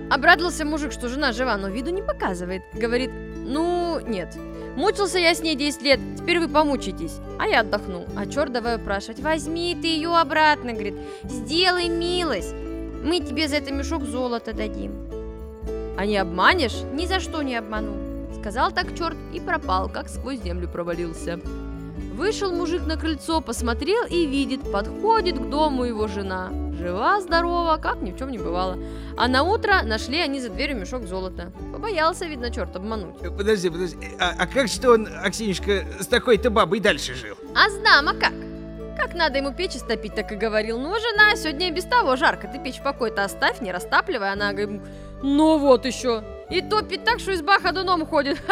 Обрадовался 0.09 0.65
мужик, 0.65 0.91
что 0.91 1.07
жена 1.07 1.31
жива, 1.31 1.55
но 1.57 1.69
виду 1.69 1.91
не 1.91 2.01
показывает. 2.01 2.63
Говорит, 2.73 3.11
ну, 3.45 3.99
нет. 4.07 4.35
Мучился 4.75 5.19
я 5.19 5.35
с 5.35 5.41
ней 5.41 5.55
10 5.55 5.81
лет, 5.81 5.99
теперь 6.17 6.39
вы 6.39 6.47
помучитесь. 6.47 7.17
А 7.37 7.47
я 7.47 7.61
отдохну. 7.61 8.05
А 8.15 8.25
черт 8.25 8.51
давай 8.51 8.77
упрашивать. 8.77 9.19
Возьми 9.19 9.77
ты 9.79 9.87
ее 9.87 10.15
обратно, 10.15 10.73
говорит. 10.73 10.95
Сделай 11.23 11.89
милость. 11.89 12.53
Мы 13.03 13.19
тебе 13.19 13.47
за 13.47 13.57
это 13.57 13.71
мешок 13.71 14.03
золота 14.03 14.53
дадим. 14.53 14.91
А 15.97 16.05
не 16.05 16.17
обманешь? 16.17 16.81
Ни 16.93 17.05
за 17.05 17.19
что 17.19 17.41
не 17.41 17.55
обману. 17.55 17.93
Сказал 18.39 18.71
так 18.71 18.97
черт 18.97 19.17
и 19.33 19.39
пропал, 19.39 19.89
как 19.89 20.07
сквозь 20.07 20.41
землю 20.41 20.69
провалился. 20.69 21.39
Вышел 22.19 22.51
мужик 22.51 22.85
на 22.85 22.97
крыльцо, 22.97 23.39
посмотрел 23.39 24.03
и 24.05 24.25
видит, 24.25 24.69
подходит 24.73 25.39
к 25.39 25.49
дому 25.49 25.85
его 25.85 26.09
жена. 26.09 26.49
Жива, 26.77 27.21
здорова, 27.21 27.77
как 27.77 28.01
ни 28.01 28.11
в 28.11 28.17
чем 28.17 28.29
не 28.29 28.37
бывало. 28.37 28.77
А 29.17 29.29
на 29.29 29.43
утро 29.43 29.83
нашли 29.83 30.19
они 30.19 30.41
за 30.41 30.49
дверью 30.49 30.81
мешок 30.81 31.07
золота. 31.07 31.53
Побоялся, 31.71 32.25
видно, 32.25 32.51
черт 32.51 32.75
обмануть. 32.75 33.15
Э, 33.21 33.31
Подожди, 33.31 33.69
подожди. 33.69 33.97
А, 34.19 34.33
а 34.37 34.47
как 34.47 34.67
же 34.67 34.89
он, 34.89 35.07
Аксинечка, 35.23 35.85
с 36.01 36.07
такой-то 36.07 36.49
бабой 36.49 36.81
дальше 36.81 37.13
жил? 37.15 37.37
А 37.55 37.69
знамо 37.69 38.13
как? 38.13 38.33
Как 38.97 39.15
надо 39.15 39.37
ему 39.37 39.53
печь 39.53 39.77
стопить, 39.77 40.13
так 40.13 40.29
и 40.33 40.35
говорил. 40.35 40.77
Ну, 40.77 40.93
жена, 40.99 41.37
сегодня 41.37 41.69
и 41.69 41.71
без 41.71 41.85
того 41.85 42.17
жарко. 42.17 42.49
Ты 42.49 42.59
печь 42.61 42.81
покой-то 42.83 43.23
оставь, 43.23 43.61
не 43.61 43.71
растапливай. 43.71 44.33
Она 44.33 44.51
говорит, 44.51 44.81
ну 45.23 45.57
вот 45.57 45.85
еще. 45.85 46.21
И 46.49 46.61
топит 46.61 47.05
так, 47.05 47.21
что 47.21 47.33
изба 47.33 47.59
ходуном 47.59 48.05
ходит. 48.05 48.41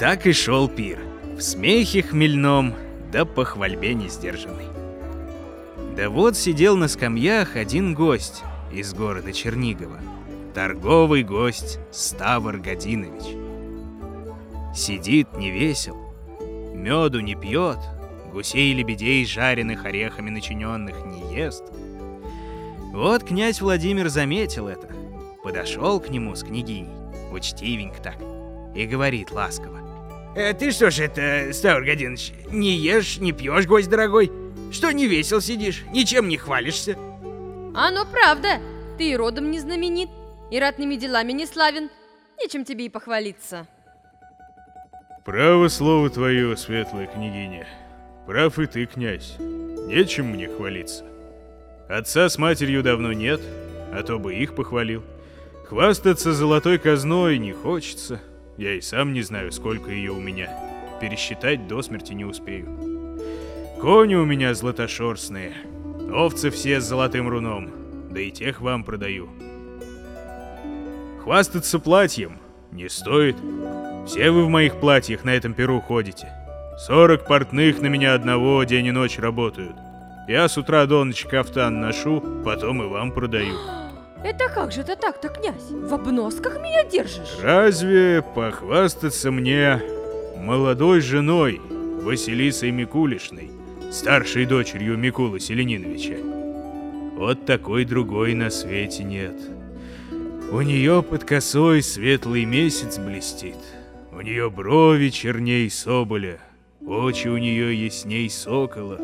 Так 0.00 0.26
и 0.26 0.32
шел 0.32 0.68
пир. 0.68 1.07
В 1.38 1.40
смехе 1.40 2.02
хмельном, 2.02 2.74
да 3.12 3.24
похвальбе 3.24 3.94
не 3.94 4.08
сдержанный. 4.08 4.66
Да 5.96 6.10
вот 6.10 6.36
сидел 6.36 6.76
на 6.76 6.88
скамьях 6.88 7.54
один 7.54 7.94
гость 7.94 8.42
из 8.72 8.92
города 8.92 9.32
Чернигова. 9.32 10.00
Торговый 10.52 11.22
гость 11.22 11.78
Ставр 11.92 12.56
Годинович. 12.56 13.36
Сидит 14.76 15.36
не 15.36 15.52
весел, 15.52 16.12
меду 16.74 17.20
не 17.20 17.36
пьет, 17.36 17.78
гусей 18.32 18.72
и 18.72 18.74
лебедей, 18.74 19.24
жареных 19.24 19.84
орехами 19.84 20.30
начиненных, 20.30 21.06
не 21.06 21.36
ест. 21.36 21.62
Вот 22.92 23.22
князь 23.22 23.60
Владимир 23.60 24.08
заметил 24.08 24.66
это, 24.66 24.88
подошел 25.44 26.00
к 26.00 26.08
нему 26.08 26.34
с 26.34 26.42
княгиней, 26.42 26.90
учтивенько 27.30 28.02
так, 28.02 28.16
и 28.74 28.86
говорит 28.86 29.30
ласково. 29.30 29.87
Э, 30.38 30.54
ты 30.54 30.70
что 30.70 30.88
ж 30.88 31.00
это, 31.00 31.52
Ставр 31.52 31.82
Годинович, 31.82 32.32
не 32.52 32.76
ешь, 32.76 33.18
не 33.18 33.32
пьешь, 33.32 33.66
гость 33.66 33.90
дорогой? 33.90 34.30
Что 34.70 34.92
не 34.92 35.08
весел 35.08 35.40
сидишь, 35.40 35.82
ничем 35.92 36.28
не 36.28 36.36
хвалишься? 36.36 36.96
А 37.74 37.90
ну 37.90 38.04
правда, 38.06 38.60
ты 38.98 39.10
и 39.10 39.16
родом 39.16 39.50
не 39.50 39.58
знаменит, 39.58 40.08
и 40.52 40.60
ратными 40.60 40.94
делами 40.94 41.32
не 41.32 41.44
славен. 41.44 41.90
Нечем 42.40 42.64
тебе 42.64 42.86
и 42.86 42.88
похвалиться. 42.88 43.66
Право 45.24 45.66
слово 45.66 46.08
твое, 46.08 46.56
светлая 46.56 47.08
княгиня. 47.08 47.66
Прав 48.24 48.60
и 48.60 48.66
ты, 48.66 48.86
князь. 48.86 49.34
Нечем 49.40 50.26
мне 50.26 50.46
хвалиться. 50.46 51.04
Отца 51.88 52.28
с 52.28 52.38
матерью 52.38 52.84
давно 52.84 53.12
нет, 53.12 53.40
а 53.92 54.04
то 54.04 54.20
бы 54.20 54.36
их 54.36 54.54
похвалил. 54.54 55.02
Хвастаться 55.66 56.32
золотой 56.32 56.78
казной 56.78 57.38
не 57.38 57.52
хочется. 57.52 58.20
Я 58.58 58.74
и 58.74 58.80
сам 58.80 59.12
не 59.12 59.22
знаю, 59.22 59.52
сколько 59.52 59.92
ее 59.92 60.10
у 60.10 60.20
меня. 60.20 60.50
Пересчитать 61.00 61.68
до 61.68 61.80
смерти 61.80 62.12
не 62.12 62.24
успею. 62.24 62.66
Кони 63.80 64.16
у 64.16 64.24
меня 64.24 64.52
златошерстные, 64.52 65.52
овцы 66.12 66.50
все 66.50 66.80
с 66.80 66.84
золотым 66.84 67.28
руном, 67.28 67.70
да 68.10 68.20
и 68.20 68.32
тех 68.32 68.60
вам 68.60 68.82
продаю. 68.82 69.28
Хвастаться 71.22 71.78
платьем 71.78 72.38
не 72.72 72.88
стоит. 72.88 73.36
Все 74.08 74.32
вы 74.32 74.44
в 74.44 74.48
моих 74.48 74.80
платьях 74.80 75.22
на 75.22 75.30
этом 75.30 75.54
перу 75.54 75.80
ходите. 75.80 76.26
Сорок 76.78 77.28
портных 77.28 77.80
на 77.80 77.86
меня 77.86 78.14
одного 78.14 78.64
день 78.64 78.86
и 78.86 78.90
ночь 78.90 79.20
работают. 79.20 79.76
Я 80.26 80.48
с 80.48 80.58
утра 80.58 80.84
до 80.86 81.04
ночи 81.04 81.28
кафтан 81.28 81.80
ношу, 81.80 82.42
потом 82.44 82.82
и 82.82 82.86
вам 82.86 83.12
продаю. 83.12 83.54
Это 84.24 84.48
как 84.48 84.72
же 84.72 84.80
это 84.80 84.96
так-то, 84.96 85.28
князь? 85.28 85.70
В 85.70 85.94
обносках 85.94 86.60
меня 86.60 86.84
держишь? 86.84 87.38
Разве 87.40 88.22
похвастаться 88.34 89.30
мне 89.30 89.80
молодой 90.36 91.00
женой 91.00 91.60
Василисой 92.02 92.72
Микулишной, 92.72 93.50
старшей 93.92 94.44
дочерью 94.44 94.98
Микулы 94.98 95.38
Селениновича? 95.38 96.16
Вот 97.16 97.46
такой 97.46 97.84
другой 97.84 98.34
на 98.34 98.50
свете 98.50 99.04
нет. 99.04 99.34
У 100.50 100.60
нее 100.62 101.02
под 101.02 101.24
косой 101.24 101.82
светлый 101.82 102.44
месяц 102.44 102.98
блестит. 102.98 103.56
У 104.12 104.20
нее 104.20 104.50
брови 104.50 105.10
черней 105.10 105.70
соболя, 105.70 106.38
очи 106.84 107.28
у 107.28 107.36
нее 107.36 107.84
ясней 107.84 108.28
сокола. 108.30 108.98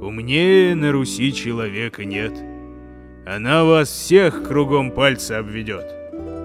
Умнее 0.00 0.76
на 0.76 0.92
Руси 0.92 1.32
человека 1.32 2.04
нет. 2.04 2.32
Она 3.28 3.64
вас 3.64 3.90
всех 3.90 4.42
кругом 4.42 4.90
пальца 4.90 5.40
обведет. 5.40 5.84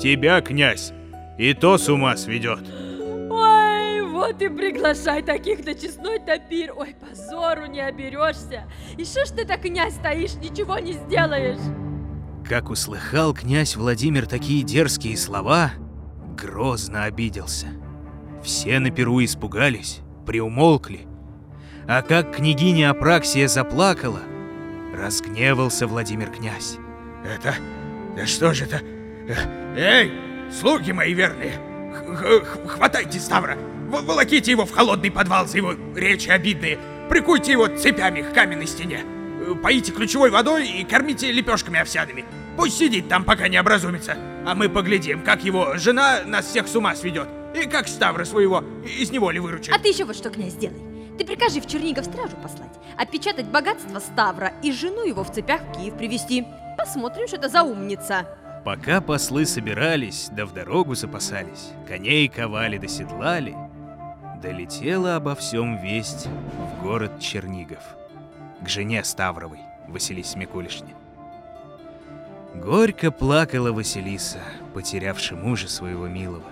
Тебя, 0.01 0.41
князь, 0.41 0.91
и 1.37 1.53
то 1.53 1.77
с 1.77 1.87
ума 1.87 2.17
сведет. 2.17 2.59
Ой, 3.29 4.01
вот 4.01 4.41
и 4.41 4.49
приглашай 4.49 5.23
таких 5.23 5.63
на 5.65 5.75
честной 5.75 6.19
топир. 6.19 6.73
Ой, 6.75 6.93
позору 6.99 7.67
не 7.67 7.79
оберешься. 7.79 8.69
И 8.97 9.05
что 9.05 9.25
ж 9.25 9.29
ты 9.29 9.45
так, 9.45 9.61
князь, 9.61 9.93
стоишь, 9.93 10.33
ничего 10.35 10.77
не 10.77 10.91
сделаешь? 10.91 11.61
Как 12.45 12.69
услыхал 12.69 13.33
князь 13.33 13.77
Владимир 13.77 14.25
такие 14.25 14.61
дерзкие 14.63 15.15
слова, 15.15 15.71
грозно 16.37 17.05
обиделся. 17.05 17.67
Все 18.43 18.79
на 18.79 18.91
перу 18.91 19.23
испугались, 19.23 20.01
приумолкли. 20.25 21.07
А 21.87 22.01
как 22.01 22.35
княгиня 22.35 22.89
Апраксия 22.89 23.47
заплакала, 23.47 24.19
разгневался 24.93 25.87
Владимир 25.87 26.29
князь. 26.29 26.77
Это... 27.25 27.55
Да 28.15 28.25
что 28.27 28.53
же 28.53 28.65
это? 28.65 28.81
Э, 29.27 29.75
Эй, 29.75 30.11
слуги 30.51 30.91
мои 30.91 31.13
верные! 31.13 31.53
Хватайте 32.67 33.19
Ставра! 33.19 33.57
Волоките 33.89 34.51
его 34.51 34.65
в 34.65 34.71
холодный 34.71 35.11
подвал 35.11 35.47
за 35.47 35.57
его 35.57 35.73
речи 35.95 36.29
обидные! 36.29 36.77
Прикуйте 37.09 37.53
его 37.53 37.67
цепями 37.67 38.21
к 38.21 38.33
каменной 38.33 38.67
стене! 38.67 39.01
Э, 39.41 39.55
Поите 39.55 39.91
ключевой 39.91 40.29
водой 40.29 40.67
и 40.67 40.83
кормите 40.83 41.31
лепешками 41.31 41.79
овсяными! 41.79 42.25
Пусть 42.55 42.77
сидит 42.77 43.09
там, 43.09 43.23
пока 43.23 43.47
не 43.47 43.57
образумится! 43.57 44.15
А 44.45 44.53
мы 44.53 44.69
поглядим, 44.69 45.21
как 45.21 45.43
его 45.43 45.77
жена 45.77 46.21
нас 46.25 46.45
всех 46.45 46.67
с 46.67 46.75
ума 46.75 46.95
сведет! 46.95 47.27
И 47.55 47.67
как 47.67 47.87
Ставра 47.87 48.25
своего 48.25 48.63
из 48.85 49.11
неволи 49.11 49.39
выручит! 49.39 49.73
А 49.73 49.79
ты 49.79 49.89
еще 49.89 50.05
вот 50.05 50.15
что, 50.15 50.29
князь, 50.29 50.53
сделай. 50.53 50.92
Ты 51.17 51.25
прикажи 51.25 51.61
в 51.61 51.67
Чернигов 51.67 52.05
стражу 52.05 52.35
послать, 52.37 52.71
опечатать 52.97 53.45
богатство 53.45 53.99
Ставра 53.99 54.53
и 54.63 54.71
жену 54.71 55.05
его 55.05 55.23
в 55.23 55.31
цепях 55.31 55.61
в 55.61 55.77
Киев 55.77 55.95
привезти. 55.95 56.45
Посмотрим, 56.77 57.27
что 57.27 57.37
это 57.37 57.49
за 57.49 57.63
умница. 57.63 58.27
Пока 58.65 58.99
послы 59.01 59.45
собирались, 59.45 60.29
да 60.31 60.45
в 60.45 60.53
дорогу 60.53 60.95
запасались, 60.95 61.71
коней 61.87 62.27
ковали 62.29 62.77
да 62.77 62.87
седлали, 62.87 63.55
долетела 64.41 65.17
обо 65.17 65.35
всем 65.35 65.77
весть 65.77 66.27
в 66.27 66.81
город 66.81 67.19
Чернигов, 67.19 67.83
к 68.61 68.67
жене 68.67 69.03
Ставровой, 69.03 69.59
Василисе 69.87 70.39
Микулишне. 70.39 70.95
Горько 72.55 73.11
плакала 73.11 73.71
Василиса, 73.71 74.39
потерявши 74.73 75.35
мужа 75.35 75.67
своего 75.67 76.07
милого. 76.07 76.49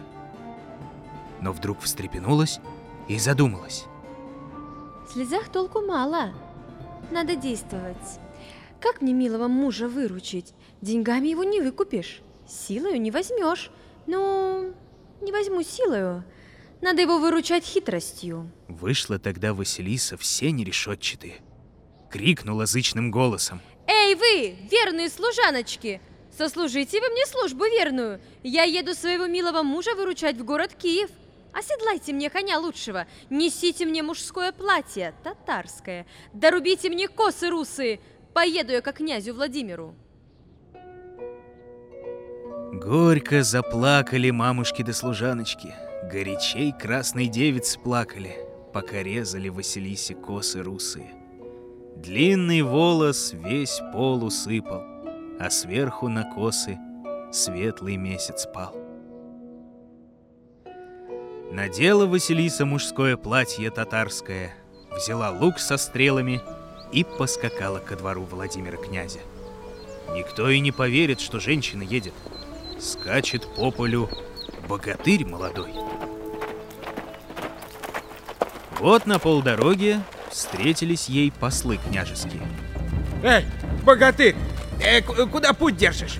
Но 1.40 1.52
вдруг 1.54 1.82
встрепенулась 1.82 2.60
и 3.08 3.18
задумалась. 3.18 3.86
Слезах 5.12 5.52
толку 5.52 5.82
мало. 5.82 6.34
Надо 7.12 7.36
действовать. 7.36 7.98
Как 8.80 9.02
мне 9.02 9.12
милого 9.12 9.50
мужа 9.50 9.90
выручить? 9.90 10.54
Деньгами 10.80 11.28
его 11.28 11.44
не 11.44 11.60
выкупишь. 11.60 12.22
Силою 12.48 13.02
не 13.02 13.12
возьмешь. 13.12 13.72
Ну, 14.08 14.74
не 15.20 15.34
возьму 15.34 15.64
силою. 15.64 16.24
Надо 16.82 17.02
его 17.02 17.20
выручать 17.20 17.66
хитростью. 17.66 18.50
Вышла 18.70 19.20
тогда 19.20 19.54
Василиса 19.54 20.16
все 20.16 20.50
нерешетчатые. 20.52 21.42
Крикнула 22.10 22.66
зычным 22.66 23.12
голосом. 23.12 23.60
Эй, 23.88 24.16
вы, 24.16 24.56
верные 24.72 25.10
служаночки! 25.10 26.02
Сослужите 26.38 27.02
вы 27.02 27.10
мне 27.10 27.26
службу 27.26 27.66
верную. 27.66 28.22
Я 28.44 28.64
еду 28.64 28.94
своего 28.94 29.28
милого 29.28 29.62
мужа 29.62 29.94
выручать 29.94 30.38
в 30.38 30.46
город 30.46 30.74
Киев. 30.74 31.10
Оседлайте 31.54 32.14
мне 32.14 32.30
коня 32.30 32.60
лучшего, 32.60 33.08
несите 33.30 33.86
мне 33.86 34.04
мужское 34.04 34.52
платье, 34.52 35.14
татарское, 35.24 36.06
дорубите 36.34 36.90
мне 36.90 37.08
косы 37.08 37.50
русые, 37.50 38.00
поеду 38.34 38.72
я 38.72 38.82
к 38.82 38.92
князю 38.94 39.34
Владимиру. 39.34 39.94
Горько 42.74 43.44
заплакали 43.44 44.32
мамушки 44.32 44.82
да 44.82 44.94
служаночки, 44.94 45.74
горячей 46.10 46.72
красной 46.72 47.28
девиц 47.28 47.76
плакали, 47.76 48.38
пока 48.74 49.04
резали 49.04 49.50
Василисе 49.50 50.16
косы 50.16 50.64
русые. 50.64 51.14
Длинный 51.98 52.62
волос 52.62 53.34
весь 53.34 53.82
пол 53.92 54.24
усыпал, 54.24 54.84
а 55.40 55.50
сверху 55.50 56.08
на 56.08 56.24
косы 56.24 56.80
светлый 57.32 57.98
месяц 57.98 58.48
пал. 58.52 58.91
Надела 61.52 62.06
Василиса 62.06 62.66
мужское 62.66 63.18
платье 63.18 63.70
татарское, 63.72 64.56
взяла 64.90 65.32
лук 65.32 65.60
со 65.60 65.76
стрелами 65.76 66.40
и 66.94 67.04
поскакала 67.04 67.80
ко 67.80 67.98
двору 67.98 68.24
Владимира 68.24 68.78
князя. 68.78 69.20
Никто 70.16 70.50
и 70.50 70.62
не 70.62 70.72
поверит, 70.72 71.20
что 71.20 71.42
женщина 71.42 71.84
едет. 71.84 72.14
Скачет 72.80 73.46
по 73.54 73.70
полю 73.70 74.10
богатырь 74.70 75.26
молодой. 75.26 75.74
Вот 78.80 79.06
на 79.06 79.20
полдороге 79.20 80.00
встретились 80.30 81.10
ей 81.10 81.34
послы 81.34 81.78
княжеские. 81.78 82.48
Эй, 83.24 83.46
богатырь, 83.84 84.38
э, 84.82 85.02
куда 85.02 85.52
путь 85.52 85.76
держишь? 85.76 86.18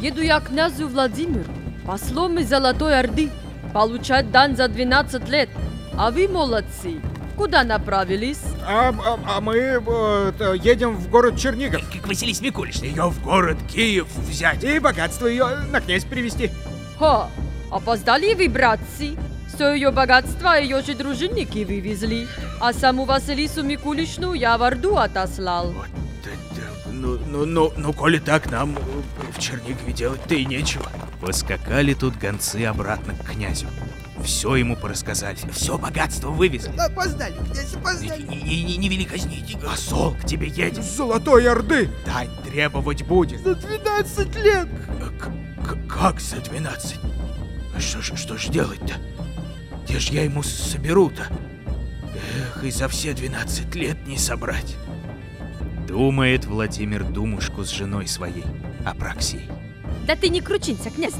Еду 0.00 0.22
я 0.22 0.40
к 0.40 0.48
князю 0.48 0.88
Владимиру, 0.88 1.44
послом 1.84 2.38
из 2.38 2.48
Золотой 2.48 2.98
Орды 2.98 3.30
получать 3.76 4.30
дан 4.30 4.56
за 4.56 4.68
12 4.68 5.28
лет. 5.28 5.50
А 5.98 6.10
вы 6.10 6.28
молодцы. 6.28 6.98
Куда 7.36 7.62
направились? 7.62 8.40
А, 8.66 8.88
а, 8.88 9.18
а 9.36 9.40
мы 9.42 9.54
э, 9.54 10.54
едем 10.62 10.96
в 10.96 11.10
город 11.10 11.38
Чернигов. 11.38 11.82
К 12.02 12.06
Василисе 12.06 12.42
Микулишне. 12.42 12.88
Ее 12.88 13.10
в 13.10 13.22
город 13.22 13.58
Киев 13.70 14.06
взять. 14.16 14.64
И 14.64 14.78
богатство 14.78 15.26
ее 15.26 15.46
на 15.70 15.82
князь 15.82 16.06
привезти. 16.06 16.50
Ха, 16.98 17.28
опоздали 17.70 18.32
вы, 18.32 18.48
братцы. 18.48 19.18
Все 19.54 19.74
ее 19.74 19.90
богатство 19.90 20.58
ее 20.58 20.80
же 20.80 20.94
дружинники 20.94 21.62
вывезли. 21.62 22.28
А 22.62 22.72
саму 22.72 23.04
Василису 23.04 23.62
Микулишну 23.62 24.32
я 24.32 24.56
в 24.56 24.62
Орду 24.62 24.96
отослал. 24.96 25.72
Вот 25.72 25.86
это, 26.24 26.90
ну, 26.90 27.18
ну, 27.26 27.44
ну, 27.44 27.72
ну, 27.76 27.92
коли 27.92 28.20
так, 28.20 28.50
нам 28.50 28.74
в 29.36 29.38
Чернигове 29.38 29.92
делать-то 29.92 30.34
и 30.34 30.46
нечего. 30.46 30.86
Поскакали 31.20 31.94
тут 31.94 32.16
гонцы 32.16 32.64
обратно 32.64 33.14
к 33.14 33.30
князю. 33.30 33.68
Все 34.22 34.56
ему 34.56 34.76
порассказали, 34.76 35.38
все 35.52 35.78
богатство 35.78 36.30
вывезли. 36.30 36.72
Опоздали, 36.78 37.36
князь, 37.52 37.74
опоздали. 37.74 38.22
Не, 38.22 38.42
не, 38.42 38.64
не, 38.64 38.76
не 38.76 38.88
вели 38.88 39.04
казните, 39.04 39.58
посол 39.58 40.14
к 40.14 40.24
тебе 40.24 40.48
едет. 40.48 40.84
С 40.84 40.96
Золотой 40.96 41.48
Орды. 41.48 41.90
Дань 42.04 42.30
требовать 42.44 43.02
будет. 43.02 43.40
За 43.42 43.54
12 43.54 44.36
лет. 44.36 44.68
К 45.18 45.28
-к 45.28 45.88
как 45.88 46.20
за 46.20 46.40
12? 46.40 46.98
Что, 47.78 48.02
ж, 48.02 48.12
что 48.16 48.36
ж 48.36 48.48
делать-то? 48.48 48.94
Где 49.84 49.98
ж 49.98 50.08
я 50.08 50.24
ему 50.24 50.42
соберу-то? 50.42 51.26
Эх, 52.14 52.64
и 52.64 52.70
за 52.70 52.88
все 52.88 53.12
12 53.12 53.74
лет 53.74 54.06
не 54.06 54.18
собрать. 54.18 54.76
Думает 55.86 56.46
Владимир 56.46 57.04
Думушку 57.04 57.64
с 57.64 57.70
женой 57.70 58.08
своей, 58.08 58.44
Апраксией. 58.84 59.48
Да 60.06 60.14
ты 60.14 60.28
не 60.28 60.40
кручинься, 60.40 60.90
князь. 60.90 61.14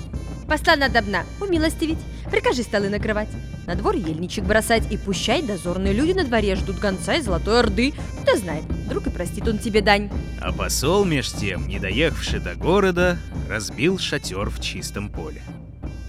Посла 0.48 0.76
надобна, 0.76 1.24
умилостивить, 1.40 1.98
прикажи 2.30 2.62
столы 2.62 2.88
накрывать, 2.88 3.28
на 3.66 3.74
двор 3.74 3.96
ельничек 3.96 4.44
бросать 4.44 4.92
и 4.92 4.96
пущай 4.96 5.42
дозорные 5.42 5.92
люди 5.92 6.12
на 6.12 6.24
дворе 6.24 6.54
ждут 6.54 6.78
гонца 6.78 7.14
из 7.14 7.24
Золотой 7.24 7.58
Орды. 7.58 7.94
Кто 8.22 8.36
знает, 8.36 8.62
вдруг 8.62 9.08
и 9.08 9.10
простит 9.10 9.48
он 9.48 9.58
тебе 9.58 9.80
дань. 9.80 10.08
А 10.40 10.52
посол, 10.52 11.04
меж 11.04 11.32
тем, 11.32 11.66
не 11.66 11.80
доехавший 11.80 12.38
до 12.38 12.54
города, 12.54 13.18
разбил 13.48 13.98
шатер 13.98 14.48
в 14.50 14.60
чистом 14.60 15.08
поле. 15.08 15.42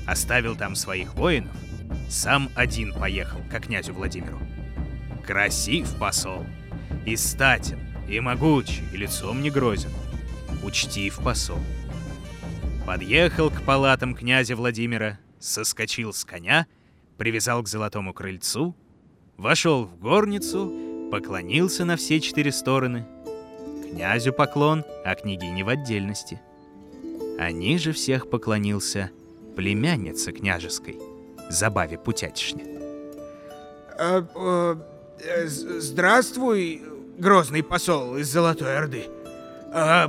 Оставил 0.06 0.56
там 0.56 0.76
своих 0.76 1.16
воинов, 1.16 1.52
сам 2.08 2.50
один 2.54 2.94
поехал 2.94 3.40
к 3.52 3.60
князю 3.60 3.94
Владимиру. 3.94 4.40
Красив 5.26 5.90
посол, 5.96 6.46
и 7.08 7.16
статен, 7.16 7.80
и 8.08 8.20
могуч, 8.20 8.82
и 8.94 8.98
лицом 8.98 9.42
не 9.42 9.50
грозен. 9.50 9.90
Учтив 10.64 11.20
посол. 11.24 11.60
Подъехал 12.88 13.52
к 13.52 13.64
палатам 13.64 14.16
князя 14.16 14.56
Владимира, 14.56 15.20
соскочил 15.42 16.14
с 16.14 16.24
коня, 16.24 16.68
привязал 17.18 17.62
к 17.62 17.68
золотому 17.68 18.14
крыльцу, 18.14 18.78
вошел 19.36 19.84
в 19.84 20.00
горницу, 20.00 21.10
поклонился 21.12 21.84
на 21.84 21.98
все 21.98 22.22
четыре 22.22 22.54
стороны. 22.54 23.06
Князю 23.92 24.32
поклон, 24.32 24.86
а 25.04 25.16
княгине 25.16 25.66
в 25.66 25.68
отдельности. 25.68 26.40
А 27.38 27.52
ниже 27.52 27.92
всех 27.92 28.30
поклонился 28.30 29.12
племянница 29.58 30.32
княжеской, 30.32 30.98
Забаве 31.50 31.98
Путятишне. 31.98 32.64
А, 34.00 34.26
а, 34.34 34.78
здравствуй, 35.46 36.84
грозный 37.18 37.64
посол 37.64 38.16
из 38.16 38.32
Золотой 38.32 38.78
Орды. 38.78 39.08
А, 39.74 40.08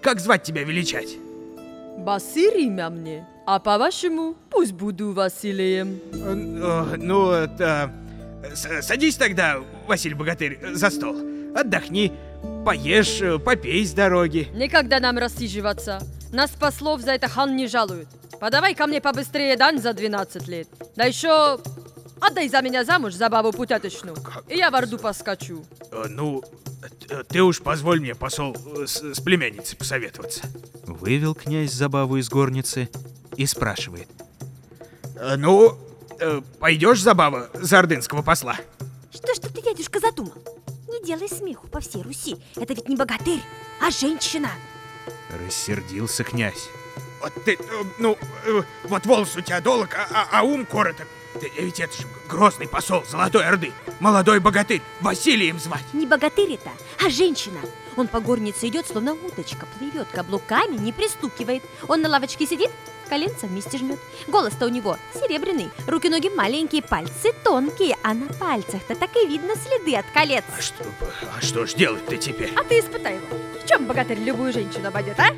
как 0.00 0.20
звать 0.20 0.44
тебя 0.44 0.62
величать? 0.62 1.16
Басыр 1.98 2.54
имя 2.56 2.90
мне, 2.90 3.26
а 3.46 3.58
по-вашему, 3.58 4.36
пусть 4.50 4.72
буду 4.72 5.12
Василием. 5.12 6.00
Э, 6.12 6.96
ну, 6.96 7.30
это... 7.30 7.90
Садись 8.54 9.16
тогда, 9.16 9.56
Василий 9.86 10.14
Богатырь, 10.14 10.58
за 10.74 10.90
стол. 10.90 11.16
Отдохни, 11.56 12.12
поешь, 12.64 13.20
попей 13.44 13.84
с 13.84 13.92
дороги. 13.92 14.48
Никогда 14.54 15.00
нам 15.00 15.18
рассиживаться. 15.18 16.00
Нас 16.32 16.50
послов 16.50 17.00
за 17.00 17.12
это 17.12 17.28
хан 17.28 17.56
не 17.56 17.66
жалует. 17.66 18.08
Подавай 18.38 18.74
ко 18.74 18.86
мне 18.86 19.00
побыстрее 19.00 19.56
дань 19.56 19.80
за 19.80 19.92
12 19.92 20.46
лет. 20.48 20.68
Да 20.96 21.04
еще 21.04 21.58
отдай 22.20 22.48
за 22.48 22.60
меня 22.60 22.84
замуж 22.84 23.14
за 23.14 23.28
бабу 23.28 23.52
путяточну. 23.52 24.14
И 24.48 24.56
я 24.56 24.70
в 24.70 24.74
Орду 24.74 24.98
поскочу. 24.98 25.64
Э, 25.90 26.04
ну, 26.08 26.42
ты 27.28 27.42
уж 27.42 27.60
позволь 27.60 28.00
мне, 28.00 28.14
посол, 28.14 28.56
с, 28.86 29.14
с 29.14 29.20
племянницей 29.20 29.76
посоветоваться. 29.76 30.42
Вывел 30.86 31.34
князь 31.34 31.72
забаву 31.72 32.16
из 32.16 32.28
горницы 32.28 32.88
и 33.36 33.44
спрашивает. 33.46 34.08
Э, 35.16 35.36
ну, 35.36 35.76
э, 36.20 36.40
пойдешь, 36.60 37.02
забава, 37.02 37.50
за 37.54 37.80
ордынского 37.80 38.22
посла? 38.22 38.56
Что 39.12 39.34
ж 39.34 39.38
ты, 39.38 39.62
дядюшка, 39.62 39.98
задумал? 39.98 40.34
Не 40.88 41.04
делай 41.04 41.28
смеху 41.28 41.66
по 41.68 41.80
всей 41.80 42.02
Руси. 42.02 42.36
Это 42.54 42.74
ведь 42.74 42.88
не 42.88 42.96
богатырь, 42.96 43.42
а 43.80 43.90
женщина. 43.90 44.50
Рассердился 45.44 46.22
князь. 46.22 46.68
Вот 47.20 47.32
ты, 47.44 47.54
э, 47.54 47.56
ну, 47.98 48.16
вот 48.84 49.04
волос 49.06 49.36
у 49.36 49.40
тебя 49.40 49.60
долг, 49.60 49.88
а, 49.94 50.06
а, 50.12 50.40
а 50.40 50.42
ум 50.44 50.64
короток. 50.64 51.06
Ты, 51.40 51.52
ведь 51.58 51.80
это 51.80 51.94
же 51.96 52.06
грозный 52.28 52.66
посол 52.66 53.04
Золотой 53.04 53.44
Орды, 53.44 53.72
молодой 54.00 54.40
богатырь, 54.40 54.82
Василием 55.00 55.58
звать. 55.58 55.84
Не 55.92 56.06
богатырь 56.06 56.54
это, 56.54 56.70
а 57.04 57.10
женщина. 57.10 57.60
Он 57.96 58.08
по 58.08 58.20
горнице 58.20 58.68
идет, 58.68 58.86
словно 58.86 59.12
уточка, 59.14 59.66
плывет 59.78 60.06
каблуками, 60.12 60.76
не 60.76 60.92
пристукивает. 60.92 61.62
Он 61.88 62.00
на 62.00 62.08
лавочке 62.08 62.46
сидит, 62.46 62.70
коленца 63.08 63.46
вместе 63.46 63.78
жмет. 63.78 63.98
Голос-то 64.26 64.66
у 64.66 64.68
него 64.68 64.96
серебряный, 65.14 65.70
руки-ноги 65.86 66.28
маленькие, 66.28 66.82
пальцы 66.82 67.32
тонкие, 67.44 67.96
а 68.02 68.14
на 68.14 68.26
пальцах-то 68.26 68.94
так 68.94 69.10
и 69.16 69.26
видно 69.26 69.54
следы 69.56 69.96
от 69.96 70.06
колец. 70.12 70.44
А 70.56 70.60
что, 70.60 70.84
а 71.36 71.40
что 71.40 71.66
ж 71.66 71.74
делать-то 71.74 72.16
теперь? 72.16 72.52
А 72.56 72.64
ты 72.64 72.80
испытай 72.80 73.16
его. 73.16 73.26
В 73.62 73.68
чем 73.68 73.86
богатырь 73.86 74.18
любую 74.20 74.52
женщину 74.52 74.88
обойдет, 74.88 75.18
а? 75.18 75.28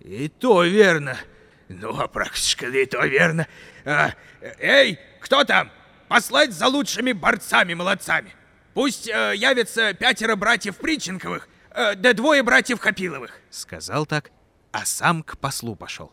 И 0.00 0.28
то 0.28 0.62
верно. 0.62 1.18
Ну, 1.68 1.98
а 1.98 2.06
практически 2.08 2.64
и 2.64 2.86
то 2.86 3.04
верно. 3.04 3.46
А, 3.84 4.12
эй, 4.60 4.98
кто 5.20 5.44
там? 5.44 5.70
Послать 6.08 6.52
за 6.52 6.68
лучшими 6.68 7.12
борцами-молодцами. 7.12 8.32
Пусть 8.74 9.08
э, 9.08 9.32
явятся 9.34 9.94
пятеро 9.94 10.36
братьев 10.36 10.76
Приченковых, 10.76 11.48
э, 11.70 11.94
да 11.96 12.12
двое 12.12 12.42
братьев 12.42 12.78
Хапиловых. 12.78 13.40
Сказал 13.50 14.06
так, 14.06 14.30
а 14.70 14.84
сам 14.84 15.22
к 15.22 15.38
послу 15.38 15.74
пошел. 15.74 16.12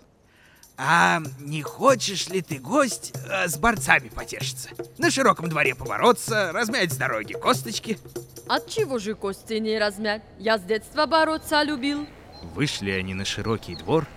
А 0.75 1.21
не 1.39 1.61
хочешь 1.61 2.29
ли 2.29 2.41
ты, 2.41 2.57
гость, 2.57 3.13
э, 3.29 3.47
с 3.47 3.57
борцами 3.57 4.09
потешиться? 4.09 4.69
На 4.97 5.11
широком 5.11 5.49
дворе 5.49 5.75
побороться, 5.75 6.51
размять 6.51 6.91
с 6.91 6.97
дороги 6.97 7.33
косточки? 7.33 7.99
От 8.47 8.69
чего 8.69 8.97
же 8.97 9.13
кости 9.13 9.53
не 9.53 9.77
размять? 9.77 10.23
Я 10.39 10.57
с 10.57 10.63
детства 10.63 11.05
бороться 11.05 11.61
любил. 11.61 12.07
Вышли 12.41 12.89
они 12.89 13.13
на 13.13 13.25
широкий 13.25 13.75
двор. 13.75 14.07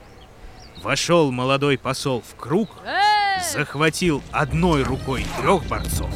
Вошел 0.83 1.33
молодой 1.33 1.79
посол 1.79 2.23
в 2.23 2.37
круг, 2.37 2.71
захватил 3.53 4.23
одной 4.31 4.83
рукой 4.83 5.27
трех 5.41 5.67
борцов, 5.67 6.11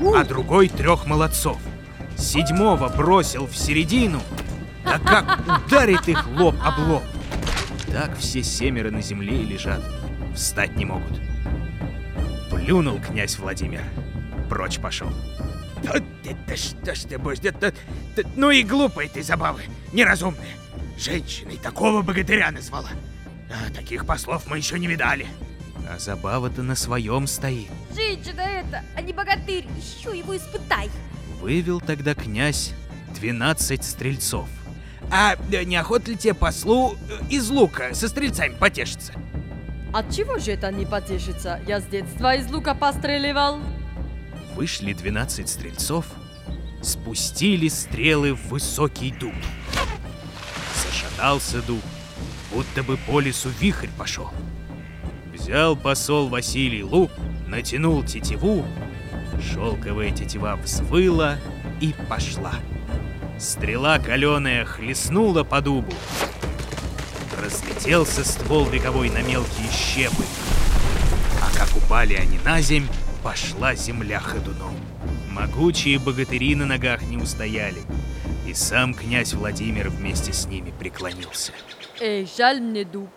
а 0.00 0.24
другой 0.24 0.68
трех 0.68 1.06
молодцов 1.06 1.58
седьмого 2.16 2.88
бросил 2.88 3.46
в 3.46 3.56
середину, 3.56 4.20
да 4.84 4.98
как 4.98 5.66
ударит 5.66 6.08
их 6.08 6.26
лоб 6.28 6.54
об 6.64 6.78
лоб, 6.88 7.02
так 7.92 8.16
все 8.18 8.42
семеро 8.42 8.90
на 8.90 9.02
земле 9.02 9.42
и 9.42 9.46
лежат, 9.46 9.82
встать 10.34 10.76
не 10.76 10.84
могут. 10.84 11.20
Плюнул 12.50 13.00
князь 13.00 13.38
Владимир, 13.38 13.82
прочь 14.48 14.78
пошел. 14.78 15.10
Да, 15.82 15.94
да, 16.24 16.30
да 16.46 16.56
что 16.56 16.94
ж 16.94 17.00
ты 17.00 17.18
будешь, 17.18 17.40
да, 17.40 17.50
да, 17.50 17.72
да, 18.16 18.22
ну 18.36 18.50
и 18.50 18.62
глупые 18.62 19.08
ты 19.08 19.22
забавы, 19.22 19.62
неразумные. 19.92 20.56
Женщиной 20.96 21.56
такого 21.56 22.02
богатыря 22.02 22.50
назвала. 22.50 22.88
Таких 23.74 24.06
послов 24.06 24.46
мы 24.46 24.58
еще 24.58 24.78
не 24.78 24.86
видали. 24.86 25.26
А 25.88 25.98
забава-то 25.98 26.62
на 26.62 26.74
своем 26.74 27.26
стоит. 27.26 27.70
Женщина 27.94 28.40
это, 28.40 28.82
а 28.96 29.02
не 29.02 29.12
богатырь. 29.12 29.66
Еще 29.76 30.16
его 30.16 30.36
испытай. 30.36 30.90
Вывел 31.40 31.80
тогда 31.80 32.14
князь 32.14 32.72
12 33.14 33.84
стрельцов. 33.84 34.48
А 35.10 35.36
э, 35.52 35.64
не 35.64 35.76
охота 35.76 36.10
ли 36.10 36.16
тебе 36.16 36.34
послу 36.34 36.96
э, 37.08 37.18
из 37.28 37.50
лука 37.50 37.94
со 37.94 38.08
стрельцами 38.08 38.54
потешиться? 38.54 39.12
От 39.92 40.12
чего 40.14 40.38
же 40.38 40.52
это 40.52 40.72
не 40.72 40.86
потешится? 40.86 41.60
Я 41.66 41.80
с 41.80 41.84
детства 41.84 42.34
из 42.34 42.50
лука 42.50 42.74
постреливал. 42.74 43.60
Вышли 44.56 44.92
12 44.92 45.48
стрельцов, 45.48 46.06
спустили 46.82 47.68
стрелы 47.68 48.34
в 48.34 48.48
высокий 48.48 49.12
дуб. 49.12 49.34
Зашатался 50.84 51.62
дуб, 51.62 51.82
будто 52.54 52.84
бы 52.84 52.96
по 52.96 53.18
лесу 53.18 53.48
вихрь 53.60 53.90
пошел. 53.98 54.30
Взял 55.34 55.76
посол 55.76 56.28
Василий 56.28 56.84
лук, 56.84 57.10
натянул 57.48 58.04
тетиву, 58.04 58.64
шелковая 59.42 60.12
тетива 60.12 60.56
взвыла 60.62 61.36
и 61.80 61.92
пошла. 62.08 62.54
Стрела 63.40 63.98
каленая 63.98 64.64
хлестнула 64.64 65.42
по 65.42 65.60
дубу. 65.60 65.92
Разлетелся 67.42 68.24
ствол 68.24 68.66
вековой 68.66 69.10
на 69.10 69.22
мелкие 69.22 69.68
щепы. 69.72 70.24
А 71.42 71.58
как 71.58 71.76
упали 71.76 72.14
они 72.14 72.38
на 72.44 72.60
земь, 72.60 72.86
пошла 73.24 73.74
земля 73.74 74.20
ходуном. 74.20 74.76
Могучие 75.28 75.98
богатыри 75.98 76.54
на 76.54 76.66
ногах 76.66 77.02
не 77.02 77.16
устояли, 77.16 77.82
и 78.46 78.54
сам 78.54 78.94
князь 78.94 79.34
Владимир 79.34 79.90
вместе 79.90 80.32
с 80.32 80.46
ними 80.46 80.72
преклонился. 80.78 81.52
Эй, 82.00 82.26
жаль 82.26 82.60
мне 82.60 82.84
дуб. 82.84 83.10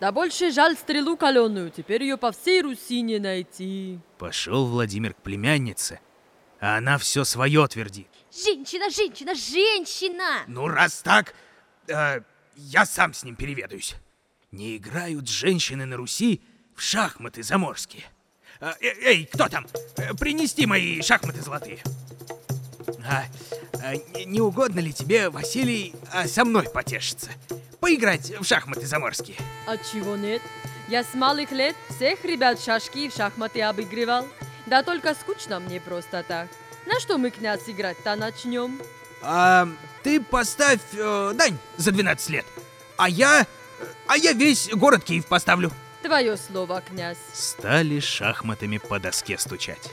Да 0.00 0.12
больше 0.12 0.52
жаль 0.52 0.76
стрелу 0.76 1.16
каленую, 1.16 1.70
теперь 1.70 2.02
ее 2.04 2.16
по 2.16 2.30
всей 2.30 2.62
Руси 2.62 3.00
не 3.00 3.18
найти. 3.18 3.98
Пошел 4.18 4.66
Владимир 4.66 5.14
к 5.14 5.16
племяннице, 5.22 6.00
а 6.60 6.76
она 6.76 6.98
все 6.98 7.24
свое 7.24 7.66
твердит. 7.66 8.08
Женщина, 8.32 8.90
женщина, 8.90 9.34
женщина! 9.34 10.44
Ну, 10.46 10.68
раз 10.68 11.02
так, 11.02 11.34
э, 11.88 12.20
я 12.54 12.86
сам 12.86 13.12
с 13.12 13.24
ним 13.24 13.34
переведаюсь. 13.34 13.96
Не 14.52 14.76
играют 14.76 15.28
женщины 15.28 15.84
на 15.84 15.96
Руси 15.96 16.42
в 16.76 16.80
шахматы 16.80 17.42
заморские. 17.42 18.04
Э, 18.60 18.72
э, 18.80 18.92
эй, 19.02 19.26
кто 19.26 19.48
там? 19.48 19.66
Э, 19.96 20.14
Принести 20.14 20.64
мои 20.66 21.02
шахматы 21.02 21.42
золотые. 21.42 21.82
А, 23.04 23.24
а 23.24 23.57
не- 23.82 24.24
не 24.24 24.40
угодно 24.40 24.80
ли 24.80 24.92
тебе, 24.92 25.30
Василий, 25.30 25.94
а, 26.12 26.26
со 26.26 26.44
мной 26.44 26.64
потешиться? 26.64 27.30
Поиграть 27.80 28.32
в 28.40 28.44
шахматы 28.44 28.86
заморские? 28.86 29.36
А 29.66 29.76
чего 29.76 30.16
нет? 30.16 30.42
Я 30.88 31.04
с 31.04 31.14
малых 31.14 31.50
лет 31.52 31.76
всех 31.94 32.24
ребят 32.24 32.58
в 32.58 32.64
шашки 32.64 32.98
и 33.06 33.08
в 33.08 33.14
шахматы 33.14 33.62
обыгрывал. 33.62 34.26
Да 34.66 34.82
только 34.82 35.14
скучно 35.14 35.60
мне 35.60 35.80
просто 35.80 36.24
так. 36.26 36.48
На 36.86 36.98
что 37.00 37.18
мы, 37.18 37.30
князь, 37.30 37.60
играть-то 37.66 38.16
начнем? 38.16 38.80
А, 39.22 39.68
ты 40.02 40.20
поставь 40.20 40.80
э, 40.94 41.32
дань 41.34 41.58
за 41.76 41.90
12 41.92 42.30
лет, 42.30 42.46
а 42.96 43.08
я... 43.08 43.46
А 44.06 44.16
я 44.16 44.32
весь 44.32 44.68
город 44.72 45.04
Киев 45.04 45.26
поставлю. 45.26 45.70
Твое 46.02 46.36
слово, 46.36 46.80
князь. 46.80 47.18
Стали 47.32 48.00
шахматами 48.00 48.78
по 48.78 48.98
доске 48.98 49.38
стучать. 49.38 49.90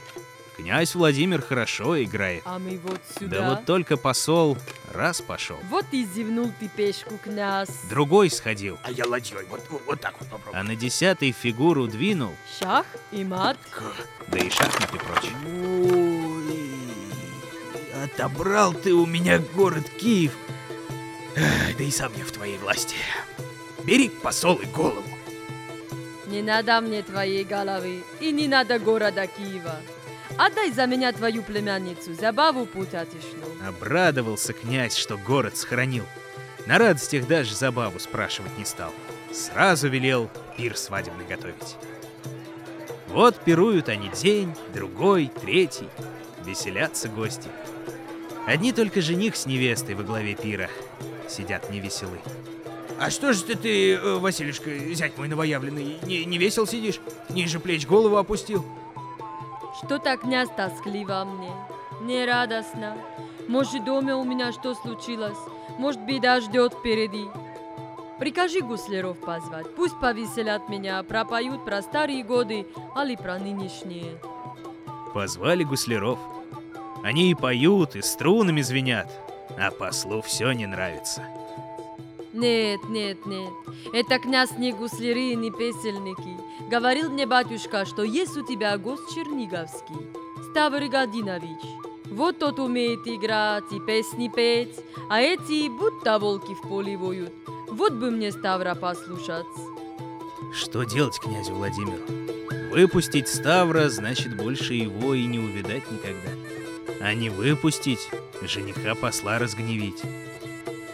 Князь 0.56 0.96
Владимир 0.96 1.42
хорошо 1.42 2.02
играет. 2.02 2.42
А 2.46 2.60
мы 2.60 2.78
вот 2.84 3.02
сюда. 3.20 3.40
Да 3.42 3.50
вот 3.50 3.66
только 3.66 3.98
посол 3.98 4.58
раз 4.94 5.20
пошел, 5.22 5.58
Вот 5.70 5.86
и 5.92 6.06
зевнул 6.06 6.50
ты 6.60 6.70
пешку, 6.70 7.18
князь. 7.22 7.68
другой 7.90 8.30
сходил, 8.30 8.80
А 8.84 8.92
я 8.92 9.06
ладьей, 9.06 9.46
вот, 9.50 9.62
вот, 9.70 9.82
вот 9.86 10.00
так 10.02 10.14
вот 10.20 10.30
попробую. 10.30 10.60
а 10.60 10.64
на 10.64 10.76
десятой 10.78 11.32
фигуру 11.34 11.88
двинул, 11.88 12.34
Шах 12.60 12.86
и 13.12 13.26
мат. 13.26 13.58
да 14.28 14.38
и 14.40 14.50
шахматы 14.50 14.98
прочь. 14.98 15.30
Ой, 15.46 16.72
отобрал 18.06 18.74
ты 18.74 18.94
у 18.94 19.06
меня 19.06 19.40
город 19.56 19.90
Киев. 20.00 20.32
Да 21.78 21.84
и 21.84 21.92
сам 21.92 22.14
я 22.18 22.24
в 22.24 22.32
твоей 22.32 22.58
власти. 22.60 22.96
Бери 23.84 24.08
посол 24.08 24.56
и 24.56 24.66
голову. 24.66 25.04
Не 26.28 26.42
надо 26.42 26.80
мне 26.80 27.04
твоей 27.04 27.44
головы 27.44 28.04
и 28.22 28.32
не 28.32 28.48
надо 28.48 28.80
города 28.80 29.28
Киева. 29.28 29.76
Отдай 30.38 30.72
за 30.72 30.86
меня 30.86 31.12
твою 31.12 31.44
племянницу, 31.44 32.14
забаву 32.14 32.66
путатишну. 32.66 33.46
Обрадовался 33.68 34.54
князь, 34.54 34.96
что 34.96 35.18
город 35.18 35.56
сохранил. 35.58 36.06
На 36.66 36.78
радостях 36.78 37.28
даже 37.28 37.56
забаву 37.56 38.00
спрашивать 38.00 38.58
не 38.58 38.66
стал. 38.66 38.92
Сразу 39.32 39.88
велел 39.88 40.30
пир 40.58 40.76
свадебный 40.78 41.26
готовить. 41.26 41.76
Вот 43.08 43.40
пируют 43.44 43.88
они 43.88 44.10
день, 44.10 44.54
другой, 44.74 45.32
третий. 45.42 45.90
Веселятся 46.46 47.08
гости. 47.08 47.50
Одни 48.46 48.74
только 48.74 49.02
жених 49.02 49.36
с 49.36 49.46
невестой 49.46 49.96
во 49.96 50.04
главе 50.04 50.36
пира 50.36 50.70
сидят 51.30 51.70
невеселы. 51.70 52.20
А 53.00 53.10
что 53.10 53.34
же 53.34 53.44
ты, 53.44 53.56
ты, 53.56 53.94
э, 53.94 54.16
Василишка, 54.18 54.70
зять 54.94 55.18
мой 55.18 55.28
новоявленный, 55.28 55.98
не, 56.04 56.26
не 56.26 56.38
весел 56.38 56.66
сидишь? 56.66 57.00
Ниже 57.30 57.60
плеч 57.60 57.86
голову 57.86 58.18
опустил? 58.18 58.66
Что-то 59.78 60.16
князь 60.18 60.50
тоскливо 60.56 61.26
мне, 61.26 61.52
не 62.02 62.26
радостно. 62.26 62.96
Может, 63.48 63.84
дома 63.84 64.16
у 64.16 64.24
меня 64.24 64.52
что 64.52 64.74
случилось? 64.74 65.38
Может, 65.78 66.02
беда 66.06 66.40
ждет 66.40 66.74
впереди? 66.74 67.26
Прикажи 68.20 68.62
гусляров 68.62 69.20
позвать, 69.20 69.76
пусть 69.76 70.00
повеселят 70.00 70.70
меня, 70.70 71.04
пропоют 71.04 71.66
про 71.66 71.82
старые 71.82 72.24
годы, 72.24 72.66
али 72.96 73.18
про 73.18 73.38
нынешние. 73.38 74.18
Позвали 75.14 75.64
гусляров. 75.64 76.20
Они 77.04 77.30
и 77.30 77.36
поют, 77.36 77.96
и 77.96 78.02
струнами 78.02 78.62
звенят, 78.62 79.12
а 79.60 79.72
послу 79.72 80.22
все 80.22 80.54
не 80.54 80.66
нравится. 80.66 81.24
Нет, 82.36 82.90
нет, 82.90 83.26
нет, 83.26 83.50
это 83.94 84.20
князь 84.20 84.58
не 84.58 84.74
гусляры 84.74 85.32
и 85.32 85.36
не 85.36 85.52
песельники. 85.52 86.38
Говорил 86.70 87.10
мне 87.10 87.26
батюшка, 87.26 87.86
что 87.86 88.04
есть 88.04 88.36
у 88.36 88.46
тебя 88.46 88.78
гость 88.78 89.16
Черниговский, 89.16 89.96
Ставр 90.50 90.86
Годинович. 90.90 91.62
Вот 92.12 92.38
тот 92.40 92.60
умеет 92.60 93.08
играть 93.08 93.72
и 93.72 93.80
песни 93.80 94.28
петь, 94.28 94.76
а 95.10 95.22
эти 95.22 95.70
будто 95.70 96.20
волки 96.20 96.54
в 96.56 96.68
поле 96.68 96.98
воют. 96.98 97.32
Вот 97.70 97.94
бы 97.94 98.12
мне 98.12 98.34
Ставра 98.34 98.76
послушать. 98.76 99.46
Что 100.54 100.84
делать 100.84 101.18
князю 101.18 101.54
Владимиру? 101.54 102.04
Выпустить 102.70 103.30
Ставра, 103.30 103.88
значит, 103.88 104.36
больше 104.36 104.74
его 104.74 105.14
и 105.14 105.26
не 105.26 105.40
увидать 105.40 105.90
никогда. 105.90 106.32
А 107.00 107.14
не 107.14 107.30
выпустить, 107.30 108.10
жениха 108.42 108.94
посла 108.94 109.40
разгневить. 109.40 110.04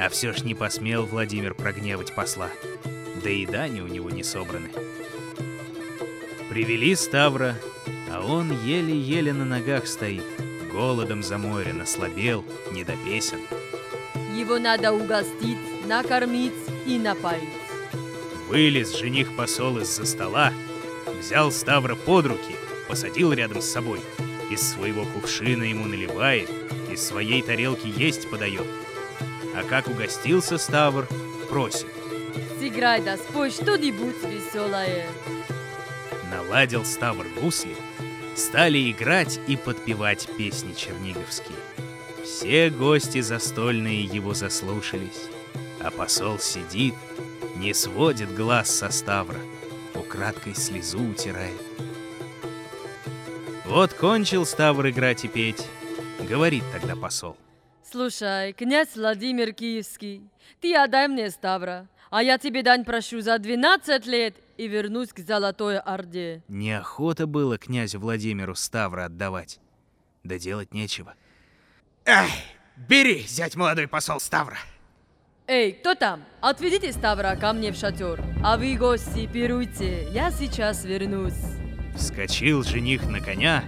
А 0.02 0.10
все 0.10 0.34
ж 0.34 0.44
не 0.44 0.56
посмел 0.56 1.06
Владимир 1.06 1.54
прогневать 1.54 2.16
посла. 2.16 2.50
Да 3.24 3.30
и 3.30 3.46
дани 3.46 3.82
у 3.82 3.88
него 3.88 4.10
не 4.10 4.24
собраны. 4.24 4.72
Привели 6.50 6.96
Ставра, 6.96 7.56
а 8.12 8.26
он 8.26 8.52
еле-еле 8.64 9.32
на 9.32 9.46
ногах 9.46 9.86
стоит. 9.86 10.24
Голодом 10.72 11.22
заморен, 11.22 11.82
ослабел, 11.82 12.44
не 12.72 12.84
до 12.84 12.94
песен. 13.06 13.42
Его 14.36 14.58
надо 14.58 14.92
угостить, 14.92 15.60
накормить 15.86 16.54
и 16.88 16.98
напоить. 16.98 17.44
Вылез 18.48 18.98
жених-посол 18.98 19.78
из-за 19.82 20.08
стола, 20.08 20.52
взял 21.20 21.52
Ставра 21.52 21.94
под 21.94 22.26
руки, 22.26 22.56
посадил 22.88 23.34
рядом 23.34 23.62
с 23.62 23.70
собой, 23.70 24.00
из 24.50 24.62
своего 24.62 25.06
кувшина 25.06 25.62
ему 25.62 25.86
наливает, 25.86 26.50
из 26.92 27.06
своей 27.06 27.44
тарелки 27.44 27.86
есть 27.86 28.28
подает. 28.32 28.66
А 29.56 29.64
как 29.64 29.88
угостился 29.88 30.58
Ставр, 30.58 31.08
просит. 31.50 31.88
Сыграй 32.60 33.02
да 33.02 33.18
спой 33.18 33.52
что-нибудь 33.52 34.24
веселое. 34.24 35.06
Наладил 36.30 36.86
Ставр 36.86 37.26
гусли, 37.42 37.76
стали 38.36 38.92
играть 38.92 39.40
и 39.48 39.58
подпевать 39.58 40.28
песни 40.38 40.74
черниговские. 40.74 41.58
Все 42.24 42.70
гости 42.70 43.20
застольные 43.20 44.04
его 44.04 44.34
заслушались, 44.34 45.28
а 45.82 45.92
посол 45.92 46.40
сидит, 46.40 46.96
не 47.58 47.74
сводит 47.74 48.34
глаз 48.34 48.70
со 48.70 48.90
Ставра, 48.90 49.40
украдкой 49.96 50.56
слезу 50.56 51.04
утирает. 51.04 51.62
Вот 53.66 53.94
кончил 53.94 54.46
Ставр 54.46 54.90
играть 54.90 55.26
и 55.26 55.28
петь, 55.28 55.66
говорит 56.20 56.64
тогда 56.72 56.96
посол. 56.96 57.38
Слушай, 57.92 58.54
князь 58.54 58.96
Владимир 58.96 59.52
Киевский, 59.52 60.22
ты 60.62 60.74
отдай 60.74 61.10
мне 61.10 61.30
Ставра, 61.30 61.90
А 62.10 62.24
я 62.24 62.38
тебе 62.38 62.64
дань 62.64 62.86
прошу 62.86 63.20
за 63.20 63.38
12 63.38 64.06
лет 64.06 64.36
и 64.56 64.70
вернусь 64.70 65.12
к 65.12 65.20
Золотой 65.20 65.78
Орде. 65.78 66.42
Неохота 66.48 67.28
было 67.28 67.58
князю 67.58 68.00
Владимиру 68.00 68.56
Ставра 68.56 69.06
отдавать. 69.06 69.60
Да 70.24 70.40
делать 70.40 70.74
нечего. 70.74 71.16
Эх, 72.06 72.30
бери, 72.78 73.24
зять 73.28 73.58
молодой 73.58 73.90
посол 73.90 74.22
Ставра. 74.22 74.58
Эй, 75.48 75.74
кто 75.74 75.94
там? 75.94 76.24
Отведите 76.40 76.94
Ставра 76.94 77.36
ко 77.36 77.52
мне 77.52 77.74
в 77.74 77.76
шатер. 77.76 78.24
А 78.42 78.56
вы, 78.56 78.76
гости, 78.78 79.28
пируйте. 79.28 80.08
Я 80.12 80.32
сейчас 80.32 80.86
вернусь. 80.86 81.34
Вскочил 81.98 82.64
жених 82.64 83.06
на 83.10 83.20
коня, 83.20 83.66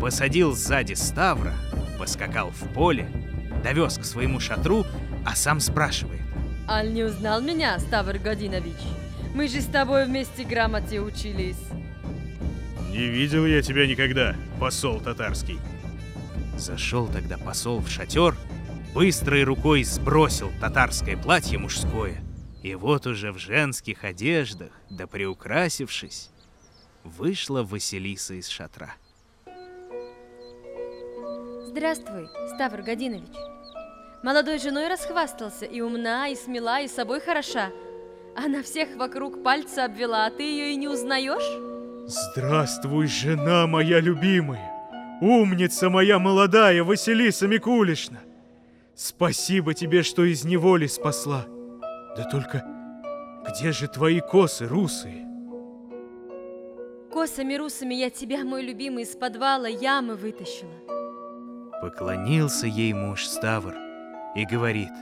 посадил 0.00 0.52
сзади 0.54 0.94
Ставра, 0.94 1.52
поскакал 1.98 2.50
в 2.50 2.72
поле, 2.72 3.06
довез 3.62 3.98
к 3.98 4.04
своему 4.04 4.40
шатру, 4.40 4.84
а 5.24 5.34
сам 5.34 5.60
спрашивает. 5.60 6.22
Аль 6.68 6.92
не 6.92 7.04
узнал 7.04 7.40
меня, 7.40 7.78
Ставр 7.78 8.18
Годинович? 8.18 8.76
Мы 9.34 9.48
же 9.48 9.60
с 9.60 9.66
тобой 9.66 10.06
вместе 10.06 10.44
грамоте 10.44 11.00
учились. 11.00 11.58
Не 12.90 13.06
видел 13.08 13.44
я 13.46 13.62
тебя 13.62 13.86
никогда, 13.86 14.34
посол 14.58 15.00
татарский. 15.00 15.58
Зашел 16.56 17.06
тогда 17.06 17.36
посол 17.36 17.80
в 17.80 17.88
шатер, 17.88 18.34
быстрой 18.94 19.44
рукой 19.44 19.84
сбросил 19.84 20.50
татарское 20.60 21.16
платье 21.16 21.58
мужское, 21.58 22.22
и 22.62 22.74
вот 22.74 23.06
уже 23.06 23.30
в 23.32 23.38
женских 23.38 24.04
одеждах, 24.04 24.70
да 24.88 25.06
приукрасившись, 25.06 26.30
вышла 27.04 27.62
Василиса 27.62 28.34
из 28.34 28.48
шатра. 28.48 28.94
Здравствуй, 31.76 32.30
Ставр 32.54 32.80
Годинович. 32.80 33.36
Молодой 34.22 34.58
женой 34.58 34.88
расхвастался, 34.88 35.66
и 35.66 35.82
умна, 35.82 36.26
и 36.28 36.34
смела, 36.34 36.80
и 36.80 36.88
собой 36.88 37.20
хороша. 37.20 37.68
А 38.34 38.48
на 38.48 38.62
всех 38.62 38.96
вокруг 38.96 39.42
пальца 39.42 39.84
обвела, 39.84 40.24
а 40.24 40.30
ты 40.30 40.42
ее 40.42 40.72
и 40.72 40.76
не 40.76 40.88
узнаешь? 40.88 42.08
Здравствуй, 42.08 43.08
жена 43.08 43.66
моя 43.66 44.00
любимая! 44.00 44.72
Умница 45.20 45.90
моя 45.90 46.18
молодая 46.18 46.82
Василиса 46.82 47.46
Микулишна! 47.46 48.20
Спасибо 48.94 49.74
тебе, 49.74 50.02
что 50.02 50.24
из 50.24 50.46
неволи 50.46 50.86
спасла. 50.86 51.44
Да 52.16 52.24
только 52.24 52.64
где 53.50 53.72
же 53.72 53.86
твои 53.86 54.20
косы 54.20 54.66
русые? 54.66 55.26
Косами-русами 57.12 57.92
я 57.92 58.08
тебя, 58.08 58.44
мой 58.44 58.62
любимый, 58.62 59.02
из 59.02 59.14
подвала 59.14 59.68
ямы 59.68 60.16
вытащила. 60.16 60.72
Поклонился 61.80 62.66
ей 62.66 62.92
муж 62.92 63.26
Ставр 63.26 63.74
и 64.34 64.44
говорит. 64.46 64.92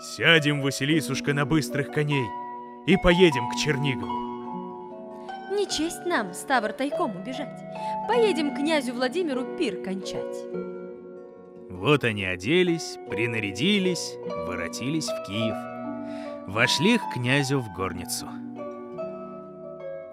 Сядем, 0.00 0.62
Василисушка, 0.62 1.34
на 1.34 1.44
быстрых 1.44 1.90
коней 1.90 2.26
и 2.86 2.96
поедем 2.96 3.48
к 3.50 3.56
Чернигову. 3.56 4.26
Не 5.52 5.66
честь 5.66 6.04
нам, 6.04 6.34
Ставр, 6.34 6.72
тайком 6.72 7.16
убежать. 7.16 7.60
Поедем 8.06 8.52
к 8.52 8.58
князю 8.58 8.92
Владимиру 8.92 9.56
пир 9.56 9.82
кончать. 9.82 10.36
Вот 11.70 12.04
они 12.04 12.24
оделись, 12.24 12.98
принарядились, 13.08 14.14
воротились 14.46 15.08
в 15.08 15.26
Киев. 15.26 15.56
Вошли 16.46 16.98
к 16.98 17.14
князю 17.14 17.60
в 17.60 17.72
горницу. 17.74 18.28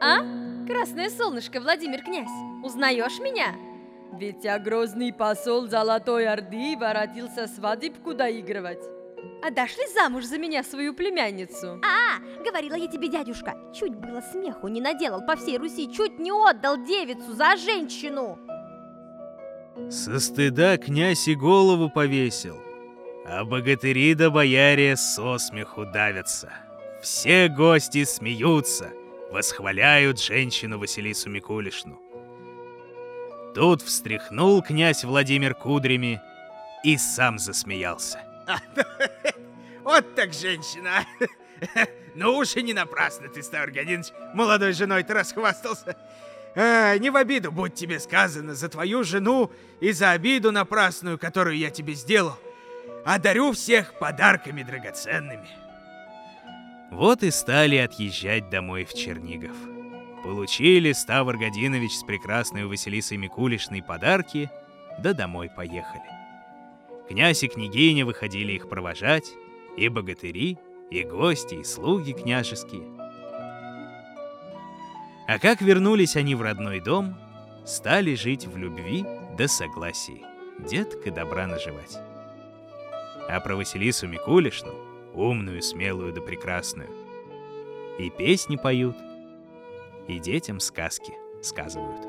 А? 0.01 0.19
Красное 0.65 1.09
солнышко, 1.09 1.59
Владимир 1.59 2.01
князь, 2.01 2.31
узнаешь 2.63 3.19
меня? 3.19 3.53
Ведь 4.19 4.43
я 4.43 4.59
грозный 4.59 5.11
посол 5.11 5.67
Золотой 5.67 6.27
Орды 6.27 6.77
воротился 6.77 7.47
свадебку 7.47 8.13
доигрывать. 8.13 8.83
А 9.41 9.49
дашь 9.49 9.75
ли 9.75 9.83
замуж 9.93 10.25
за 10.25 10.37
меня 10.37 10.63
свою 10.63 10.93
племянницу? 10.93 11.81
А, 11.83 12.19
говорила 12.43 12.75
я 12.75 12.87
тебе, 12.87 13.07
дядюшка, 13.07 13.55
чуть 13.73 13.95
было 13.95 14.21
смеху 14.21 14.67
не 14.67 14.81
наделал 14.81 15.25
по 15.25 15.35
всей 15.35 15.57
Руси, 15.57 15.91
чуть 15.91 16.19
не 16.19 16.31
отдал 16.31 16.77
девицу 16.77 17.33
за 17.33 17.55
женщину. 17.57 18.37
Со 19.89 20.19
стыда 20.19 20.77
князь 20.77 21.27
и 21.27 21.33
голову 21.33 21.89
повесил, 21.89 22.61
а 23.25 23.43
богатыри 23.43 24.13
да 24.13 24.29
бояре 24.29 24.95
со 24.95 25.39
смеху 25.39 25.85
давятся. 25.85 26.51
Все 27.01 27.47
гости 27.47 28.03
смеются, 28.03 28.91
восхваляют 29.31 30.21
женщину 30.21 30.77
Василису 30.77 31.31
Микулишну. 31.31 31.99
Тут 33.53 33.83
встряхнул 33.83 34.63
князь 34.63 35.03
Владимир 35.03 35.53
кудрями 35.53 36.21
и 36.83 36.97
сам 36.97 37.37
засмеялся. 37.39 38.19
Вот 39.83 40.15
так 40.15 40.33
женщина. 40.33 41.05
Ну 42.15 42.37
уж 42.37 42.55
и 42.55 42.61
не 42.61 42.73
напрасно 42.73 43.27
ты, 43.27 43.41
Ставр 43.41 43.71
Годинович, 43.71 44.09
молодой 44.35 44.73
женой-то 44.73 45.15
расхвастался. 45.15 45.97
А, 46.55 46.95
не 46.99 47.09
в 47.09 47.15
обиду, 47.15 47.51
будь 47.51 47.73
тебе 47.73 47.99
сказано, 47.99 48.53
за 48.53 48.69
твою 48.69 49.03
жену 49.03 49.51
и 49.79 49.91
за 49.91 50.11
обиду 50.11 50.51
напрасную, 50.51 51.17
которую 51.17 51.57
я 51.57 51.71
тебе 51.71 51.93
сделал. 51.93 52.37
А 53.03 53.17
дарю 53.17 53.51
всех 53.51 53.97
подарками 53.97 54.61
драгоценными. 54.61 55.47
Вот 56.91 57.23
и 57.23 57.31
стали 57.31 57.77
отъезжать 57.77 58.51
домой 58.51 58.85
в 58.85 58.93
Чернигов. 58.93 59.72
Получили 60.23 60.93
Ставр 60.93 61.35
Годинович 61.35 61.97
с 61.97 62.03
прекрасной 62.03 62.65
Василисой 62.65 63.17
Микулишной 63.17 63.83
подарки, 63.83 64.49
да 64.99 65.13
домой 65.13 65.49
поехали. 65.53 66.03
Князь 67.09 67.43
и 67.43 67.49
княгиня 67.49 68.05
выходили 68.05 68.53
их 68.53 68.69
провожать, 68.69 69.33
и 69.75 69.89
богатыри, 69.89 70.57
и 70.89 71.03
гости, 71.03 71.55
и 71.55 71.63
слуги 71.65 72.13
княжеские. 72.13 72.83
А 75.27 75.39
как 75.39 75.61
вернулись 75.61 76.15
они 76.15 76.35
в 76.35 76.41
родной 76.41 76.79
дом, 76.79 77.17
стали 77.65 78.15
жить 78.15 78.47
в 78.47 78.55
любви 78.55 79.05
да 79.37 79.49
согласии, 79.49 80.23
детка 80.59 81.11
добра 81.11 81.47
наживать. 81.47 81.97
А 83.27 83.41
про 83.41 83.57
Василису 83.57 84.07
Микулишну, 84.07 84.73
умную, 85.13 85.61
смелую 85.61 86.13
да 86.13 86.21
прекрасную, 86.21 86.89
и 87.99 88.09
песни 88.09 88.55
поют, 88.55 88.95
и 90.07 90.19
детям 90.19 90.59
сказки 90.59 91.13
сказывают. 91.41 92.01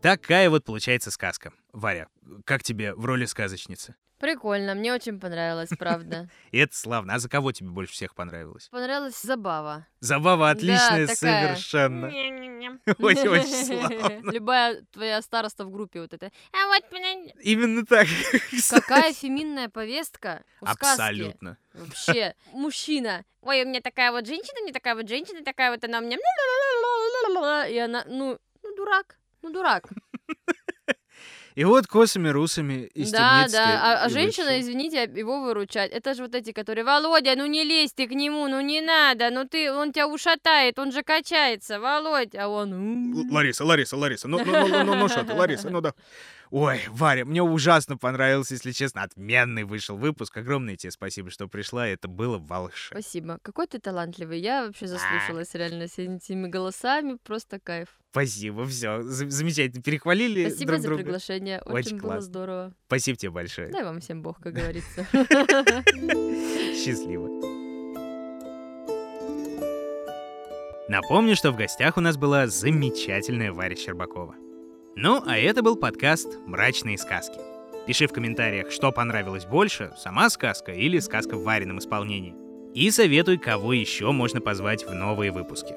Такая 0.00 0.50
вот 0.50 0.64
получается 0.64 1.10
сказка. 1.10 1.52
Варя, 1.72 2.08
как 2.44 2.62
тебе 2.62 2.94
в 2.94 3.04
роли 3.04 3.24
сказочницы? 3.24 3.94
Прикольно, 4.22 4.76
мне 4.76 4.94
очень 4.94 5.18
понравилось, 5.18 5.70
правда. 5.78 6.28
И 6.52 6.58
это 6.58 6.76
славно. 6.76 7.14
А 7.14 7.18
за 7.18 7.28
кого 7.28 7.50
тебе 7.50 7.70
больше 7.70 7.92
всех 7.92 8.14
понравилось? 8.14 8.68
Понравилась 8.70 9.20
забава. 9.20 9.88
Забава 9.98 10.50
отличная, 10.50 11.08
Да, 11.08 11.12
такая. 11.12 11.56
совершенно. 11.56 12.06
Очень-очень 13.00 13.66
славно. 13.66 14.30
Любая 14.30 14.82
твоя 14.92 15.20
староста 15.22 15.64
в 15.64 15.72
группе 15.72 16.00
вот 16.00 16.14
это. 16.14 16.30
А 16.52 16.68
вот 16.68 16.84
блин, 16.88 17.32
Именно 17.42 17.84
так. 17.84 18.06
какая 18.70 19.12
феминная 19.12 19.68
повестка 19.68 20.44
у. 20.60 20.66
Абсолютно. 20.66 21.58
Вообще, 21.74 22.36
мужчина. 22.52 23.24
Ой, 23.40 23.64
у 23.64 23.66
меня 23.66 23.80
такая 23.80 24.12
вот 24.12 24.24
женщина, 24.24 24.60
у 24.60 24.62
меня 24.62 24.72
такая 24.72 24.94
вот 24.94 25.08
женщина, 25.08 25.42
такая 25.42 25.72
вот 25.72 25.82
она 25.82 25.98
у 25.98 26.02
меня. 26.02 26.16
И 27.68 27.76
она, 27.76 28.04
ну, 28.06 28.38
ну 28.62 28.76
дурак, 28.76 29.18
ну 29.42 29.50
дурак. 29.50 29.88
И 31.54 31.64
вот 31.64 31.86
косами-русами 31.86 32.86
из 32.94 33.10
Да, 33.10 33.18
темницы 33.42 33.52
да. 33.56 33.80
А, 34.02 34.04
а 34.04 34.08
и 34.08 34.10
женщина, 34.10 34.46
вышел. 34.46 34.60
извините, 34.60 35.02
его 35.04 35.42
выручать. 35.42 35.90
Это 35.90 36.14
же 36.14 36.22
вот 36.22 36.34
эти, 36.34 36.52
которые, 36.52 36.84
Володя, 36.84 37.34
ну 37.36 37.46
не 37.46 37.64
лезь 37.64 37.92
ты 37.92 38.06
к 38.06 38.12
нему, 38.12 38.48
ну 38.48 38.60
не 38.60 38.80
надо, 38.80 39.30
ну 39.30 39.44
ты, 39.46 39.70
он 39.72 39.92
тебя 39.92 40.08
ушатает, 40.08 40.78
он 40.78 40.92
же 40.92 41.02
качается, 41.02 41.78
Володь, 41.80 42.34
а 42.34 42.48
он... 42.48 42.72
«М, 42.72 43.12
Л- 43.16 43.34
Лариса, 43.34 43.64
Лариса, 43.64 43.96
Лариса, 43.96 44.28
ну, 44.28 44.38
ну, 44.44 44.68
ну, 44.68 44.84
ну, 44.84 44.94
ну, 44.94 45.08
что 45.08 45.24
ты, 45.24 45.34
Лариса, 45.34 45.68
ну 45.70 45.80
да. 45.80 45.94
Ой, 46.50 46.82
Варя, 46.88 47.24
мне 47.24 47.42
ужасно 47.42 47.96
понравился, 47.96 48.52
если 48.54 48.72
честно, 48.72 49.02
отменный 49.02 49.64
вышел 49.64 49.96
выпуск. 49.96 50.36
Огромное 50.36 50.76
тебе 50.76 50.90
спасибо, 50.90 51.30
что 51.30 51.48
пришла, 51.48 51.88
это 51.88 52.08
было 52.08 52.36
волшебно. 52.36 53.00
Спасибо. 53.00 53.38
Какой 53.40 53.66
ты 53.66 53.78
талантливый. 53.78 54.38
Я 54.38 54.66
вообще 54.66 54.86
заслушалась 54.86 55.54
реально 55.54 55.88
с 55.88 55.96
этими 55.98 56.48
голосами. 56.48 57.16
Просто 57.24 57.58
кайф. 57.58 57.88
Спасибо, 58.12 58.66
все, 58.66 59.00
замечательно, 59.02 59.82
перехвалили 59.82 60.46
Спасибо 60.46 60.72
друг 60.72 60.82
за 60.82 60.88
друга. 60.88 61.02
приглашение. 61.02 61.62
Очень, 61.62 61.74
Очень 61.74 61.96
было 61.96 62.08
классно. 62.08 62.20
здорово. 62.20 62.74
Спасибо 62.86 63.16
тебе 63.16 63.30
большое. 63.30 63.68
Дай 63.70 63.84
вам 63.84 64.00
всем 64.00 64.20
бог, 64.20 64.38
как 64.38 64.52
говорится. 64.52 65.06
Счастливо. 66.76 67.28
Напомню, 70.90 71.36
что 71.36 71.52
в 71.52 71.56
гостях 71.56 71.96
у 71.96 72.02
нас 72.02 72.18
была 72.18 72.48
замечательная 72.48 73.50
Варя 73.50 73.76
Щербакова. 73.76 74.34
Ну, 74.94 75.22
а 75.26 75.38
это 75.38 75.62
был 75.62 75.76
подкаст 75.76 76.36
«Мрачные 76.46 76.98
сказки». 76.98 77.38
Пиши 77.86 78.06
в 78.06 78.12
комментариях, 78.12 78.70
что 78.70 78.92
понравилось 78.92 79.46
больше, 79.46 79.90
сама 79.96 80.28
сказка 80.28 80.72
или 80.72 80.98
сказка 80.98 81.38
в 81.38 81.44
Варином 81.44 81.78
исполнении. 81.78 82.34
И 82.74 82.90
советуй, 82.90 83.38
кого 83.38 83.72
еще 83.72 84.12
можно 84.12 84.42
позвать 84.42 84.84
в 84.84 84.92
новые 84.92 85.32
выпуски. 85.32 85.74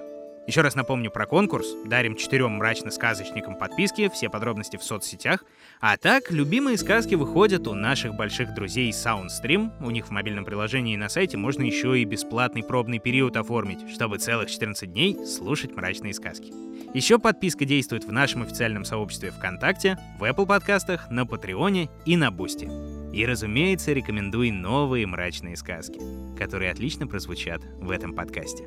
Еще 0.47 0.61
раз 0.61 0.75
напомню 0.75 1.09
про 1.09 1.25
конкурс. 1.25 1.67
Дарим 1.85 2.15
четырем 2.15 2.51
мрачно-сказочникам 2.51 3.57
подписки, 3.57 4.09
все 4.09 4.29
подробности 4.29 4.77
в 4.77 4.83
соцсетях. 4.83 5.43
А 5.79 5.97
так, 5.97 6.31
любимые 6.31 6.77
сказки 6.77 7.15
выходят 7.15 7.67
у 7.67 7.73
наших 7.73 8.13
больших 8.13 8.53
друзей 8.53 8.91
Soundstream. 8.91 9.71
У 9.83 9.89
них 9.89 10.07
в 10.07 10.11
мобильном 10.11 10.45
приложении 10.45 10.93
и 10.93 10.97
на 10.97 11.09
сайте 11.09 11.37
можно 11.37 11.63
еще 11.63 11.99
и 11.99 12.05
бесплатный 12.05 12.63
пробный 12.63 12.99
период 12.99 13.37
оформить, 13.37 13.89
чтобы 13.89 14.19
целых 14.19 14.51
14 14.51 14.91
дней 14.91 15.17
слушать 15.25 15.75
мрачные 15.75 16.13
сказки. 16.13 16.53
Еще 16.93 17.17
подписка 17.17 17.65
действует 17.65 18.05
в 18.05 18.11
нашем 18.11 18.43
официальном 18.43 18.85
сообществе 18.85 19.31
ВКонтакте, 19.31 19.97
в 20.19 20.23
Apple 20.23 20.45
подкастах, 20.45 21.09
на 21.09 21.25
Патреоне 21.25 21.89
и 22.05 22.15
на 22.17 22.29
Бусти. 22.29 22.69
И, 23.11 23.25
разумеется, 23.25 23.93
рекомендуй 23.93 24.51
новые 24.51 25.07
мрачные 25.07 25.57
сказки, 25.57 25.99
которые 26.37 26.71
отлично 26.71 27.07
прозвучат 27.07 27.61
в 27.79 27.89
этом 27.89 28.13
подкасте. 28.13 28.65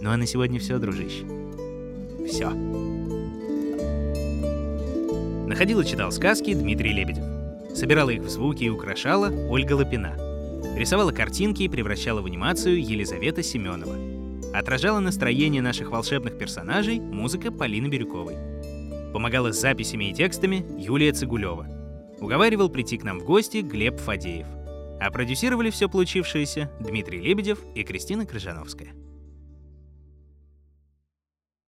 Ну 0.00 0.10
а 0.10 0.16
на 0.16 0.26
сегодня 0.26 0.58
все, 0.58 0.78
дружище. 0.78 1.26
Все. 2.26 2.50
Находил 5.46 5.80
и 5.80 5.84
читал 5.84 6.10
сказки 6.10 6.54
Дмитрий 6.54 6.92
Лебедев. 6.92 7.24
Собирала 7.74 8.10
их 8.10 8.22
в 8.22 8.28
звуки 8.30 8.64
и 8.64 8.70
украшала 8.70 9.30
Ольга 9.48 9.74
Лапина. 9.74 10.16
Рисовала 10.76 11.12
картинки 11.12 11.64
и 11.64 11.68
превращала 11.68 12.22
в 12.22 12.26
анимацию 12.26 12.82
Елизавета 12.82 13.42
Семенова. 13.42 13.96
Отражала 14.54 15.00
настроение 15.00 15.60
наших 15.60 15.90
волшебных 15.90 16.38
персонажей 16.38 16.98
музыка 16.98 17.52
Полины 17.52 17.88
Бирюковой. 17.88 18.36
Помогала 19.12 19.52
с 19.52 19.60
записями 19.60 20.10
и 20.10 20.14
текстами 20.14 20.64
Юлия 20.78 21.12
Цигулева. 21.12 21.66
Уговаривал 22.20 22.70
прийти 22.70 22.96
к 22.96 23.04
нам 23.04 23.20
в 23.20 23.24
гости 23.24 23.58
Глеб 23.58 23.98
Фадеев. 23.98 24.46
А 25.00 25.10
продюсировали 25.10 25.70
все 25.70 25.88
получившееся 25.88 26.70
Дмитрий 26.80 27.20
Лебедев 27.20 27.58
и 27.74 27.82
Кристина 27.82 28.24
Крыжановская. 28.24 28.94